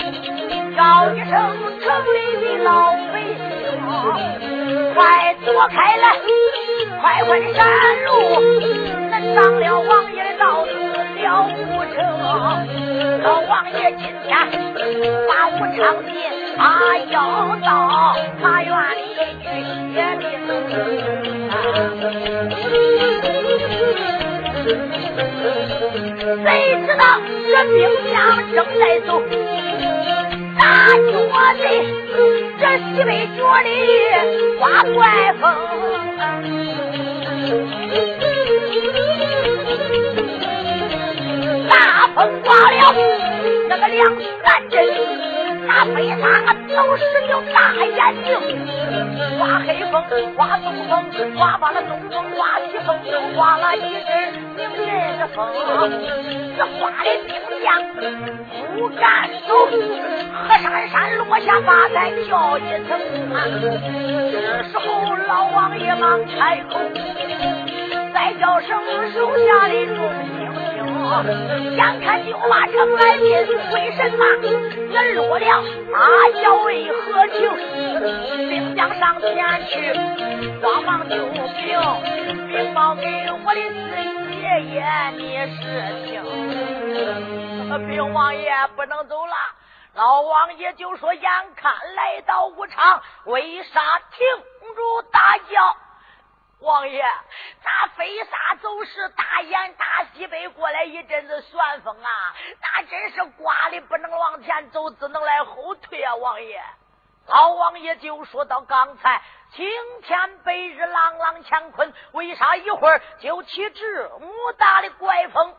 [0.76, 1.30] 叫一声
[1.80, 2.16] 城里
[2.56, 4.59] 的老百姓，
[4.94, 6.04] 快躲开来，
[7.00, 7.58] 快快的山
[8.04, 8.08] 路，
[9.10, 10.70] 咱当了王爷的道子
[11.22, 11.58] 了不
[11.94, 11.98] 成？
[13.22, 14.28] 老王爷今天
[15.28, 16.08] 把武昌的
[16.58, 16.62] 啊
[17.10, 17.14] 要
[17.64, 17.68] 到
[18.40, 18.98] 法院里
[19.42, 19.46] 去
[19.92, 20.22] 写名。
[26.42, 26.46] 谁
[26.86, 27.02] 知道
[27.46, 27.78] 这兵
[28.12, 28.14] 将
[28.54, 29.08] 正在走，
[30.60, 31.00] 大脚
[31.54, 31.64] 的
[32.58, 33.68] 这西北角里
[34.58, 35.42] 刮怪风。
[41.66, 41.74] 大
[42.14, 42.94] 风刮了
[43.70, 44.68] 那个两三
[45.60, 46.22] 阵，那飞沙
[46.74, 48.28] 都是条大眼睛。
[49.38, 49.94] 刮黑风，
[50.34, 50.90] 刮东风，
[51.36, 54.10] 刮把那东风，刮西风，又刮了一阵
[54.56, 55.46] 名人的风。
[56.56, 57.30] 这刮的兵
[57.62, 57.66] 将
[58.74, 62.98] 不敢走，河山山落下马在叫一声。
[64.32, 66.80] 这时候老王爷忙开口。
[68.12, 68.68] 再叫声
[69.14, 69.98] 手下的众，
[70.82, 73.26] 眼看就把城来进，
[73.72, 74.24] 为什么
[74.90, 75.62] 人落了？
[75.92, 75.98] 大
[76.40, 77.38] 叫为何情？
[78.48, 79.92] 兵将上前去，
[80.62, 81.38] 慌忙就禀，
[82.48, 83.02] 禀报给
[83.44, 83.80] 我的四
[84.36, 84.82] 爷爷，
[85.16, 85.22] 你
[85.56, 85.60] 是
[86.06, 86.10] 听。
[87.86, 89.34] 禀王爷不能走了，
[89.94, 91.22] 老王爷就说：眼
[91.56, 93.80] 看来到武昌，为啥
[94.16, 94.26] 停
[94.74, 95.76] 住大叫？
[96.60, 97.02] 王爷，
[97.62, 102.34] 咋飞沙走石，大雁大西北过来一阵子旋风啊！
[102.60, 106.14] 那真是刮的不能往前走，只能来后退啊！
[106.16, 106.62] 王爷，
[107.26, 109.70] 老王爷就说到刚才晴
[110.02, 115.56] 天白日，朗朗乾坤，为啥一会儿就起这么大的怪风？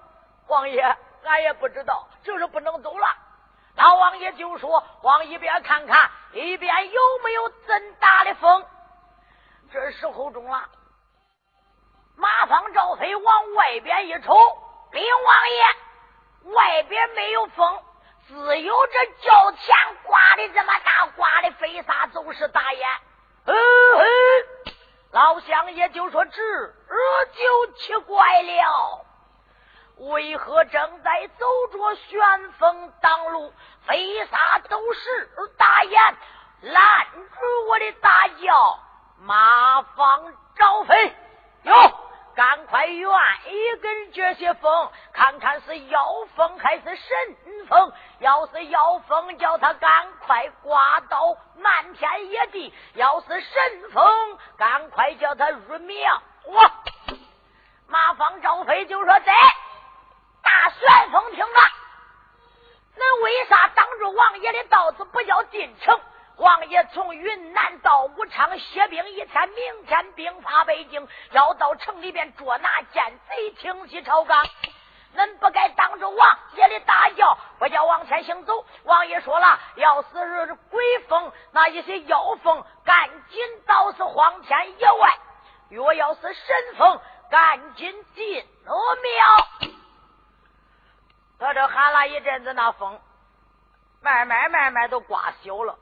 [0.47, 0.81] 王爷，
[1.23, 3.07] 俺也不知道，就是不能走了。
[3.75, 8.63] 老王爷就说往一边看看，一边有没有真大的风。
[9.71, 10.69] 这时候中了。
[12.21, 14.35] 马方赵飞往外边一瞅，
[14.91, 17.83] 禀王爷，外边没有风，
[18.27, 22.89] 只有这轿前刮的这么大，刮的飞沙走石大雁。
[23.45, 23.55] 嗯
[23.97, 24.03] 哼，
[25.13, 26.41] 老乡爷就说：“这
[27.33, 29.03] 就奇怪了，
[29.97, 33.51] 为何正在走着旋风挡路，
[33.87, 36.17] 飞沙走石大雁
[36.61, 38.79] 拦住我的大轿？
[39.17, 41.15] 马方赵飞
[41.63, 41.73] 哟！”
[42.35, 43.09] 赶快愿
[43.47, 45.99] 意跟这些风，看看是妖
[46.35, 47.91] 风还是神风。
[48.19, 56.21] 要是妖风，叫他赶快刮到漫天野地；要是神风，赶快叫他入庙。
[56.45, 56.71] 哇！
[57.87, 59.33] 马方赵飞就说：“在
[60.41, 61.59] 大旋风听着，
[62.97, 65.99] 恁为啥挡住王爷的道子，不叫进城？”
[66.41, 74.43] 王爷从云南到武昌歇兵一天，明天兵发北京，要到城里边捉拿奸贼，清洗朝纲。
[75.15, 78.65] 恁不该当着王爷的大轿，不叫往前行走。
[78.85, 85.09] 王爷说了，要是鬼风，那一些妖风，赶紧倒是荒天野外；
[85.69, 89.71] 若要是神风，赶紧进庙。
[91.37, 92.99] 他这喊了一阵子，那风
[94.01, 95.77] 慢慢慢慢都刮小了。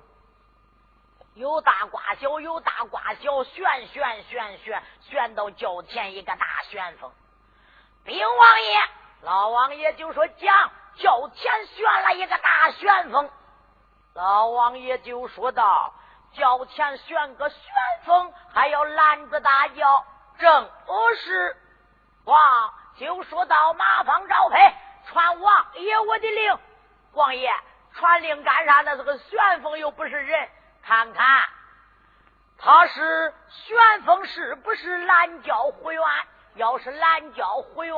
[1.39, 7.09] 有大刮小，有大刮小，旋旋旋旋旋到轿前一个大旋风。
[8.03, 8.77] 禀王爷，
[9.21, 13.29] 老王爷就说将轿前旋了一个大旋风。
[14.15, 15.93] 老王爷就说道：
[16.33, 17.59] 轿前旋个旋
[18.03, 20.05] 风，还要拦着大轿。
[20.39, 20.69] 正
[21.15, 21.57] 是，
[22.25, 24.57] 王就说到马方赵飞
[25.07, 26.59] 传王爷我的令。
[27.13, 27.49] 王爷
[27.93, 28.81] 传令干啥？
[28.81, 30.49] 那是个旋风，又不是人。
[30.89, 31.43] 看看，
[32.57, 36.03] 他是旋风，是不是拦轿回院？
[36.55, 37.95] 要是拦轿回院，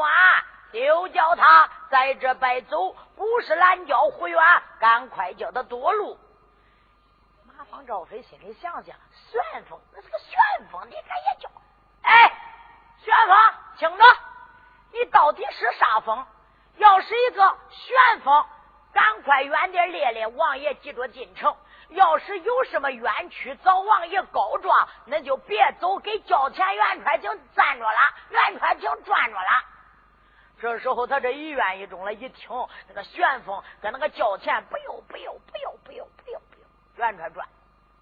[0.73, 4.43] 就叫他在这白走；不是拦轿回院，
[4.81, 6.19] 赶快叫他夺路。
[7.45, 8.93] 马方赵飞心里想想：
[9.29, 11.49] 旋风，那是个旋风，你敢也叫？
[12.01, 12.33] 哎，
[12.97, 13.37] 旋风，
[13.77, 14.03] 听着，
[14.91, 16.25] 你到底是啥风？
[16.75, 18.45] 要是一个旋风，
[18.91, 21.55] 赶快远点列列，王爷记着进城。
[21.91, 29.65] 要是有什么冤屈，找王爷告状，那就别走，给交钱袁川亭站着了，袁川亭转着了。
[30.61, 32.49] 这时候他这一愿一中了，一听
[32.87, 36.67] 那个旋风跟那个交钱，不要不要不要不要不要不要，
[37.07, 37.47] 袁川转，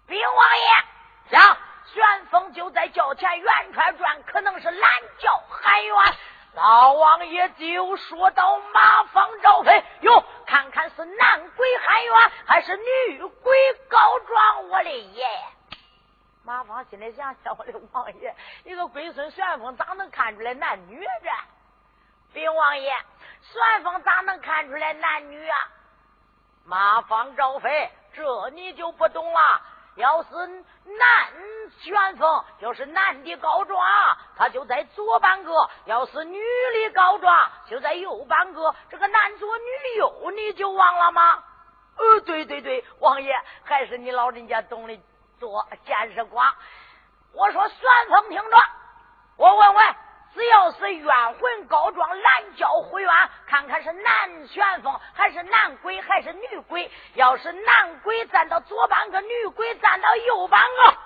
[0.06, 1.56] 禀王爷，行，
[1.92, 5.96] 旋风就在交钱，袁川转，可能是懒叫喊冤。
[6.54, 14.68] 老王爷就说到：“马方赵飞，哟，看看是男鬼喊冤，还是女鬼告状？
[14.68, 15.26] 我的爷！”
[16.44, 18.34] 马方心里想想：“我的王爷，
[18.64, 21.30] 一个龟孙旋风，咋能看出来男女这？”
[22.34, 22.92] 禀王爷，
[23.40, 25.56] 旋风咋能看出来男女啊？
[26.64, 29.40] 马方赵飞，这你就不懂了。
[30.00, 31.32] 要是男
[31.80, 33.78] 旋风，就是男的告状，
[34.36, 35.52] 他就在左半个；
[35.84, 38.74] 要是女的告状，就在右半个。
[38.90, 39.64] 这个男左女
[39.98, 41.44] 右，你就忘了吗？
[41.96, 43.32] 呃，对对对，王爷
[43.62, 45.00] 还是你老人家懂得
[45.38, 46.52] 多，见识广。
[47.32, 47.78] 我说旋
[48.08, 48.56] 风听着，
[49.36, 49.96] 我问问。
[50.32, 53.12] 只要是冤魂告状，拦轿回冤，
[53.46, 56.90] 看看是男旋风还是男鬼还是女鬼。
[57.14, 60.96] 要是男鬼站到左半个，女鬼站到右半个，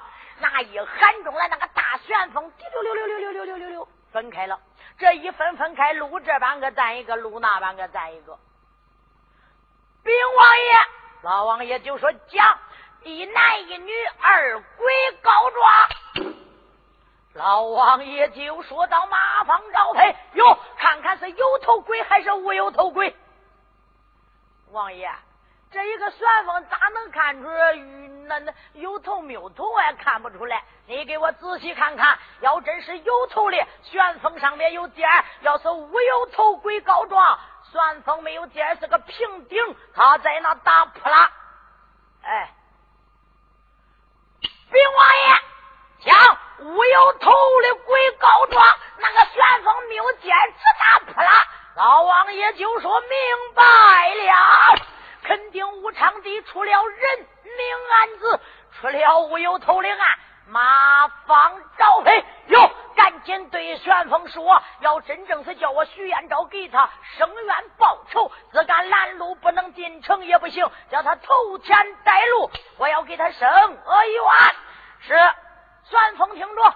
[0.40, 4.60] 那一喊中了，那个大旋风滴溜溜溜溜溜溜溜溜溜分开了。
[4.98, 8.38] 这一分分开，路这半个站一个，路那半个站一个。
[10.04, 10.76] 禀王爷，
[11.22, 12.58] 老王爷就说讲
[13.02, 16.34] 一男一女二鬼告状。
[17.34, 23.16] 老王爷就说到：“马方赵飞，哟，看看是有头鬼还是无有头鬼。”
[24.70, 25.12] 王爷，
[25.72, 27.48] 这一个旋风咋能看出
[28.28, 29.68] 那那有头没有头？
[29.68, 30.62] 我也看不出来。
[30.86, 35.08] 你给我仔细看看，要真是有头的旋风上面有尖
[35.40, 37.38] 要是无有头鬼告状，
[37.72, 41.32] 旋风没有尖是个平顶，他在那打扑啦。
[42.22, 42.54] 哎，
[44.70, 45.53] 禀王爷。
[46.04, 47.30] 像无有头
[47.62, 48.62] 的鬼告状，
[48.98, 51.30] 那个旋风没有剑，直打扑啦。
[51.76, 53.08] 老王爷就说明
[53.54, 54.34] 白了，
[55.22, 57.56] 肯定武昌地出了人命
[57.90, 58.40] 案子，
[58.78, 59.98] 出了乌有头的案。
[60.46, 74.54] 马方赵飞哟，赶紧对旋风说，要真正是叫我徐彦昭给他伸冤报仇，自敢拦路不能进城也不行，叫他投钱带路，我要给他伸冤。
[75.00, 75.14] 是。
[75.86, 76.74] 旋风听着，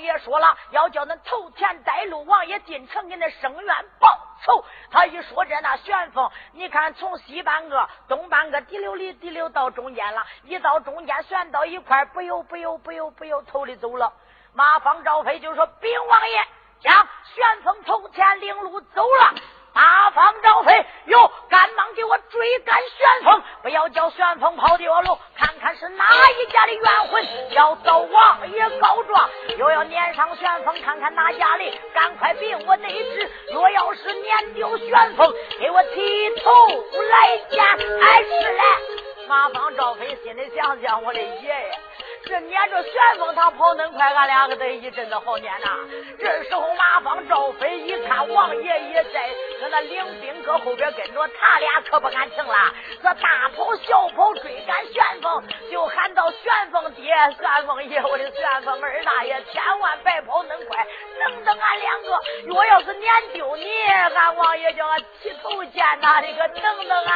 [0.00, 4.08] 也说了，要叫恁头前带路，王爷进城给那生愿报
[4.44, 4.64] 仇。
[4.90, 14.12] 他一说这，那旋风，你看从西半个、东半个，滴溜里滴溜到中间了，一到中间旋到一块，不由不由不由不由头里走了。
[14.54, 16.44] 马方赵飞就说：“禀王爷，
[16.80, 19.34] 将旋风头前领路走了。”
[19.78, 25.16] 大方赵飞哟，赶忙给我追赶旋风，不要叫旋风跑掉路。
[25.36, 33.30] 看看是哪一家的冤魂要找王爷告状，又要撵上旋风，看看哪家的，赶快禀我得知。
[33.52, 36.50] 若要是撵丢旋风，给我剃头
[37.10, 37.64] 来见。
[37.64, 38.62] 哎，是嘞。
[39.28, 41.78] 马方赵飞心里想想，我的爷爷。
[42.24, 45.68] 这撵着旋风，他跑恁快，俺两个得一阵子好撵呐。
[46.18, 52.54] 这时候马方赵飞一看王爷也在，他那领兵搁后边跟着，他俩可不敢停了。
[53.02, 60.86] 这大跑小跑追赶旋风，就喊到旋风爹、旋风爷，我的旋风二大爷，千万别跑恁快，
[61.18, 62.20] 等等俺两个。
[62.54, 67.14] 我要是撵丢你，俺王爷叫俺剃头见呐，你可等等俺。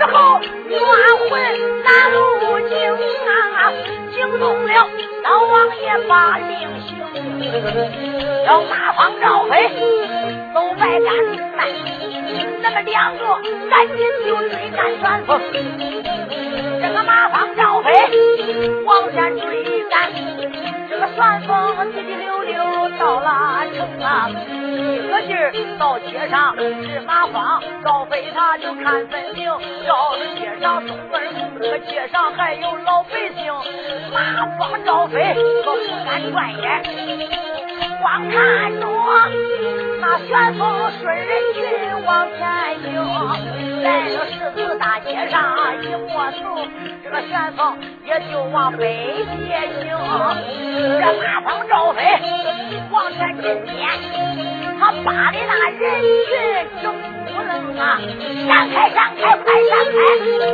[0.00, 0.80] 时候冤
[1.28, 1.30] 魂
[1.84, 2.74] 难路惊
[3.28, 3.70] 啊，
[4.14, 4.72] 惊动了
[5.22, 6.96] 老王爷把令行，
[8.46, 9.68] 要马方赵飞
[10.54, 11.14] 都外赶
[11.54, 11.68] 来，
[12.62, 13.26] 那么两个
[13.68, 15.38] 赶紧就追赶旋风，
[16.80, 17.92] 这个马方赵飞
[18.86, 20.10] 往前追赶。
[20.88, 22.56] 这个旋风滴滴溜溜
[22.98, 24.30] 到了城啊，
[25.78, 29.50] 到街上是马方赵飞，他就看分明。
[29.86, 33.52] 到了街上东门口，这个街上还有老百姓。
[34.12, 36.82] 马方赵飞可不敢转眼，
[38.00, 38.86] 光看着
[40.00, 42.40] 那旋风顺人群往前
[42.82, 46.66] 行，来了十字大街上一摸头，
[47.02, 49.86] 这个旋风也就往北边行。
[50.98, 52.02] 这马方赵飞
[52.90, 53.88] 往前进撵，
[54.80, 56.32] 他扒的那人群
[56.82, 56.84] 正
[57.26, 58.00] 不能啊！
[58.48, 59.94] 闪开，闪开，快闪开！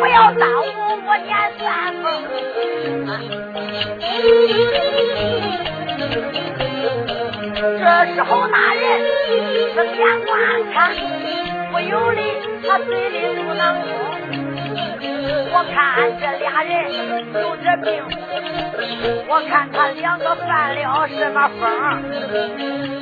[0.00, 0.64] 不要耽误
[1.06, 1.62] 我撵三
[2.02, 2.04] 丰。
[7.78, 7.82] 这
[8.14, 8.82] 时候那人
[9.76, 10.28] 睁眼观
[10.74, 10.74] 看，
[11.70, 12.20] 不由得
[12.66, 13.86] 他嘴里嘟囔着
[15.28, 15.74] ：“我看
[16.20, 16.72] 这俩人
[17.34, 17.88] 有点病，
[19.28, 21.62] 我看他两个犯了什么疯？”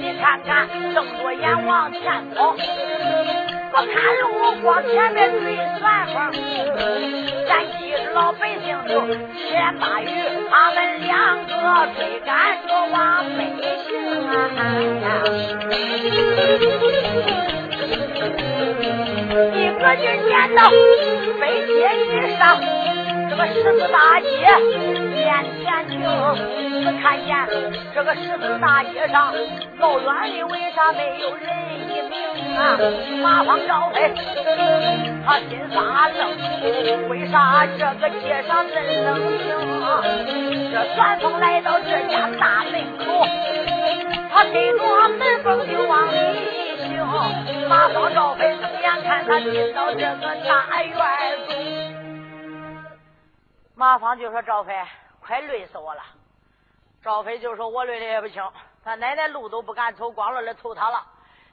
[0.01, 2.01] 你看看，瞪着眼往前
[2.35, 4.25] 跑，不看路，
[4.63, 5.65] 光前面追旋
[6.15, 6.17] 风。
[7.47, 10.09] 咱几十老百姓就千把雨，
[10.51, 11.53] 他们两个
[11.97, 12.31] 追赶
[12.67, 13.41] 着往北
[13.85, 13.89] 行
[14.29, 15.11] 啊！
[19.35, 20.71] 一个劲撵到
[21.41, 22.61] 北街一上，
[23.29, 24.29] 这个十字大街。
[25.13, 25.93] 面前听，
[26.81, 27.35] 只看见
[27.93, 29.35] 这个十字大街上
[29.79, 30.07] 老远
[30.39, 31.43] 的，为啥没有人
[31.89, 32.15] 一名
[32.57, 32.79] 啊？
[33.23, 34.13] 马方赵飞，
[35.27, 39.45] 他心发愣，为啥这个街上真冷清？
[40.73, 43.27] 这旋风来到这家大门口，
[44.33, 44.83] 他跟着
[45.19, 46.15] 门缝就往里
[46.87, 46.93] 行。
[47.69, 48.55] 马方赵飞
[48.85, 50.95] 眼看他进到这个大院
[51.49, 51.57] 中，
[53.75, 54.79] 马芳就说：“赵飞。”
[55.25, 56.03] 快累死我了！
[57.03, 58.47] 赵飞就说：“我累的也不轻，
[58.85, 61.03] 他奶奶路都不敢走，光了来凑他了。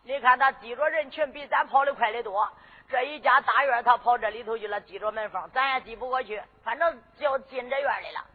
[0.04, 2.50] 你看他挤着人群，比咱跑的快的多。
[2.90, 6.42] 这一家大院，他跑这里头去了，挤着门缝，咱也挤不过去。
[6.66, 8.26] 反正就进这院里了。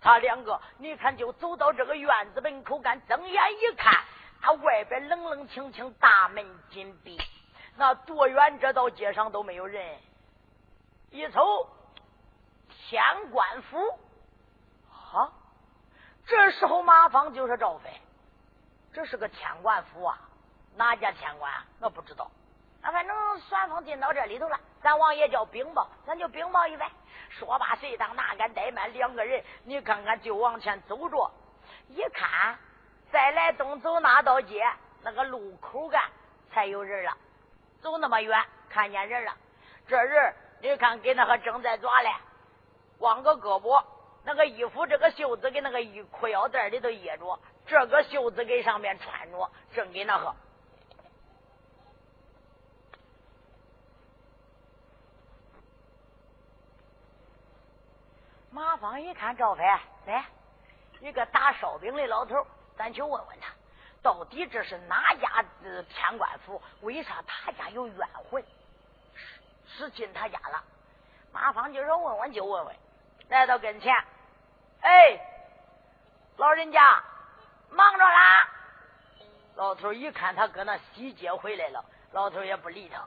[0.00, 3.92] 他两个，你看就走到这个院子门口，敢睁眼一看，
[4.40, 7.18] 他外边冷冷清清，大门紧闭。
[7.80, 9.82] 那多远这道街上都没有人。
[11.08, 11.66] 一瞅，
[12.68, 13.78] 天官府。”
[14.92, 15.32] 好，
[16.26, 17.90] 这时候马芳就是：“赵飞，
[18.92, 20.18] 这是个天官府啊，
[20.76, 21.50] 哪家天官？
[21.80, 22.30] 我不知道。
[22.82, 26.86] 那反正旋风进到这里头了，咱王爷叫禀报，咱就禀报一呗。”
[27.30, 28.92] 说罢，谁当哪敢怠慢？
[28.92, 31.32] 两个人，你看看，就往前走着。
[31.88, 32.58] 一看，
[33.10, 34.70] 再来东走那道街，
[35.00, 36.10] 那个路口干
[36.50, 37.16] 才有人了。
[37.80, 39.36] 走那么远，看见人了。
[39.86, 42.10] 这人，你看，跟那个正在抓嘞，
[42.98, 43.82] 光个胳膊。
[44.22, 50.34] 那个衣服，这个袖子给那个衣裤腰带里头掖着，这个袖子给上面穿着，正给那个。
[58.50, 59.64] 马芳一看赵飞，
[60.04, 60.26] 来
[61.00, 63.54] 一个打烧饼的老头，咱去问问他，
[64.02, 66.60] 到底这是哪家的天官府？
[66.80, 68.42] 为啥他家有冤魂？
[69.14, 70.62] 是是进他家了？
[71.32, 72.76] 马芳就说问问就问问。
[73.28, 73.94] 来到跟前，
[74.80, 75.20] 哎，
[76.36, 77.04] 老人家
[77.70, 78.48] 忙着啦。
[79.54, 83.06] 老头一看他搁那西街回来了，老头也不理他，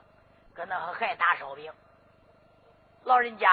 [0.54, 1.70] 搁那还打烧饼。
[3.02, 3.50] 老人家，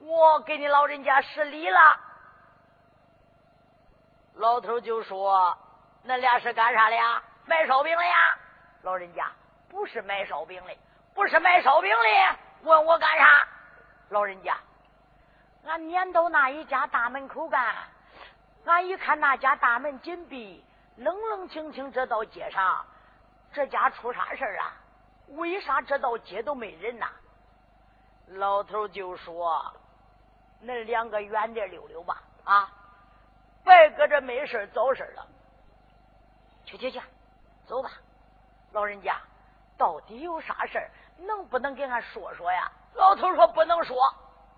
[0.00, 2.00] 我给你老人家施礼了。
[4.34, 5.56] 老头就说
[6.06, 7.22] ：“恁俩是干啥的呀？
[7.46, 8.16] 卖烧饼的呀？”
[8.82, 9.30] 老人家
[9.68, 10.76] 不是卖烧饼的，
[11.14, 13.48] 不是卖烧饼的，问我干啥？
[14.08, 14.56] 老人家。
[15.64, 17.74] 俺撵到那一家大门口干，
[18.66, 20.64] 俺一看那家大门紧闭，
[20.96, 21.92] 冷冷清清。
[21.92, 22.84] 这道街上，
[23.52, 24.74] 这家出啥事啊？
[25.28, 27.06] 为啥这道街都没人呐？
[28.26, 29.72] 老头就说
[30.64, 32.68] ：“恁两个远点溜溜吧，啊，
[33.64, 35.26] 别搁这没事找事了。
[36.72, 37.00] 去去去，
[37.66, 37.90] 走吧。
[38.72, 39.20] 老人家，
[39.76, 40.78] 到底有啥事
[41.18, 43.96] 能不能给俺说说呀？”老头说：“不能说，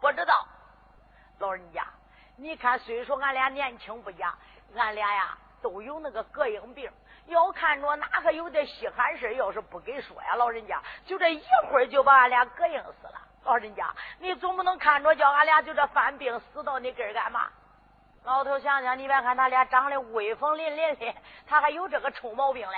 [0.00, 0.46] 不知道。”
[1.38, 1.84] 老人家，
[2.36, 4.32] 你看，虽说俺俩年轻不假，
[4.76, 6.88] 俺俩呀都有那个膈应病。
[7.26, 13.20] 要看着哪个有点稀罕事要是不给说呀，老人家就这一会儿就把俺俩膈应死了。
[13.42, 17.50] 老人家，你总不能看着叫俺俩就这犯病死到你根儿干嘛？
[18.24, 21.14] 老头想想，你别看他俩长得威风凛凛的，
[21.46, 22.76] 他还有这个臭毛病嘞。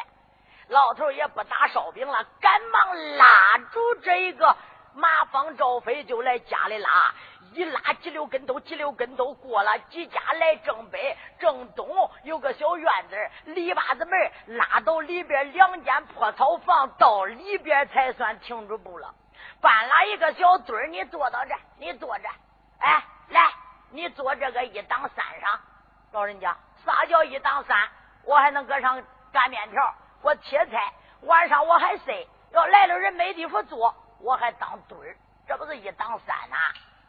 [0.68, 3.26] 老头也不打烧饼了，赶忙拉
[3.70, 4.56] 住这一个
[4.94, 7.14] 马方赵飞就来家里拉。
[7.52, 11.88] 一拉几溜跟头，几溜跟头过了几家来正北正东
[12.24, 13.16] 有个小院子，
[13.52, 19.14] 篱笆子门拉到里边两间破草房，到里边才算停住步了。
[19.60, 22.28] 搬了一个小墩儿，你坐到这，你坐这，
[22.80, 23.52] 哎，来，
[23.96, 25.58] 你坐这个一档三上。
[26.12, 27.88] 老人家，啥叫一档三？
[28.24, 30.92] 我还能搁上擀面条，我切菜，
[31.22, 32.28] 晚上我还塞。
[32.52, 35.16] 要来了人没地方坐，我还当墩儿，
[35.48, 36.56] 这不是一档三呐？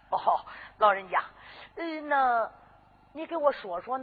[0.10, 0.40] 哦，
[0.78, 1.22] 老人家，
[1.76, 2.50] 嗯，那
[3.14, 4.00] 你给我说说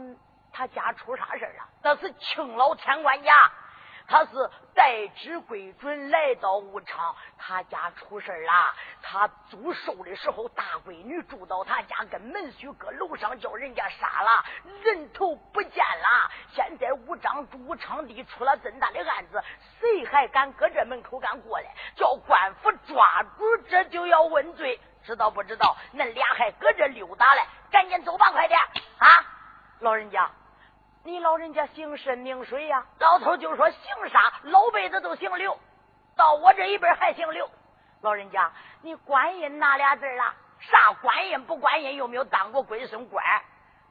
[0.53, 1.67] 他家出啥事了？
[1.81, 3.33] 那是青老天官家，
[4.07, 8.75] 他是代旨归准来到武昌，他家出事了。
[9.01, 14.45] 他租寿的时候，大闺女住到他家，跟门婿搁楼上叫人家杀了，
[14.83, 16.31] 人头不见了。
[16.53, 19.43] 现在武昌武昌地出了这么大的案子，
[19.79, 21.73] 谁还敢搁这门口敢过来？
[21.95, 25.75] 叫官府抓住，这就要问罪，知道不知道？
[25.93, 27.41] 恁俩还搁这溜达嘞，
[27.71, 28.59] 赶紧走吧，快点
[28.99, 29.07] 啊！
[29.79, 30.29] 老人家。
[31.05, 32.83] 你老人家姓甚名谁呀？
[32.97, 35.55] 老头就说姓啥，老辈子都姓刘，
[36.17, 37.47] 到我这一辈还姓刘。
[38.01, 38.51] 老人家，
[38.81, 40.33] 你观音哪俩字了？
[40.59, 41.95] 啥观音不观音？
[41.95, 43.23] 有没有当过龟孙官？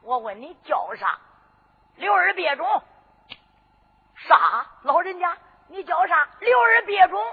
[0.02, 1.16] 我问你叫啥？
[1.94, 2.82] 刘二别种。
[4.16, 4.66] 啥？
[4.82, 5.36] 老人家，
[5.68, 6.28] 你叫啥？
[6.40, 7.24] 刘二别种。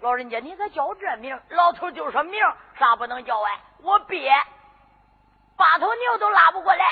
[0.00, 1.40] 老人家，你咋叫这名？
[1.48, 2.44] 老头就说名
[2.78, 4.30] 啥不能叫哎，我别
[5.56, 6.84] 八头牛都拉不过来。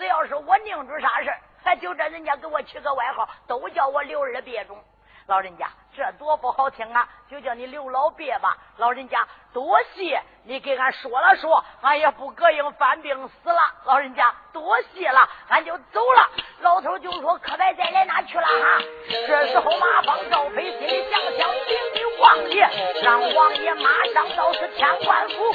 [0.00, 1.30] 只要是我拧住啥事
[1.62, 4.82] 还就这人家给我取个外号，都叫我刘二别种。
[5.26, 7.06] 老人家，这多不好听啊！
[7.28, 8.56] 就叫你刘老别吧。
[8.78, 13.60] 老人家，多谢你给俺说了说，俺也不膈应犯病死了。
[13.84, 16.30] 老人家，多谢了俺就走了。
[16.62, 18.82] 老头就说可别再来那去了哈
[19.26, 22.68] 这时候马帮赵飞心里想想禀给王爷
[23.02, 25.52] 让王爷马上到是天官府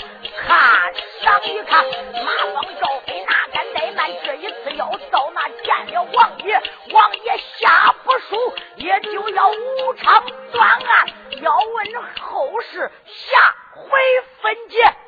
[0.47, 6.59] 看赏一看马帮赵飞哪敢怠慢这一次要到那见了王爷
[6.91, 11.07] 王爷下不书也就要武昌断案
[11.41, 13.99] 要问后事下回
[14.41, 15.04] 分解。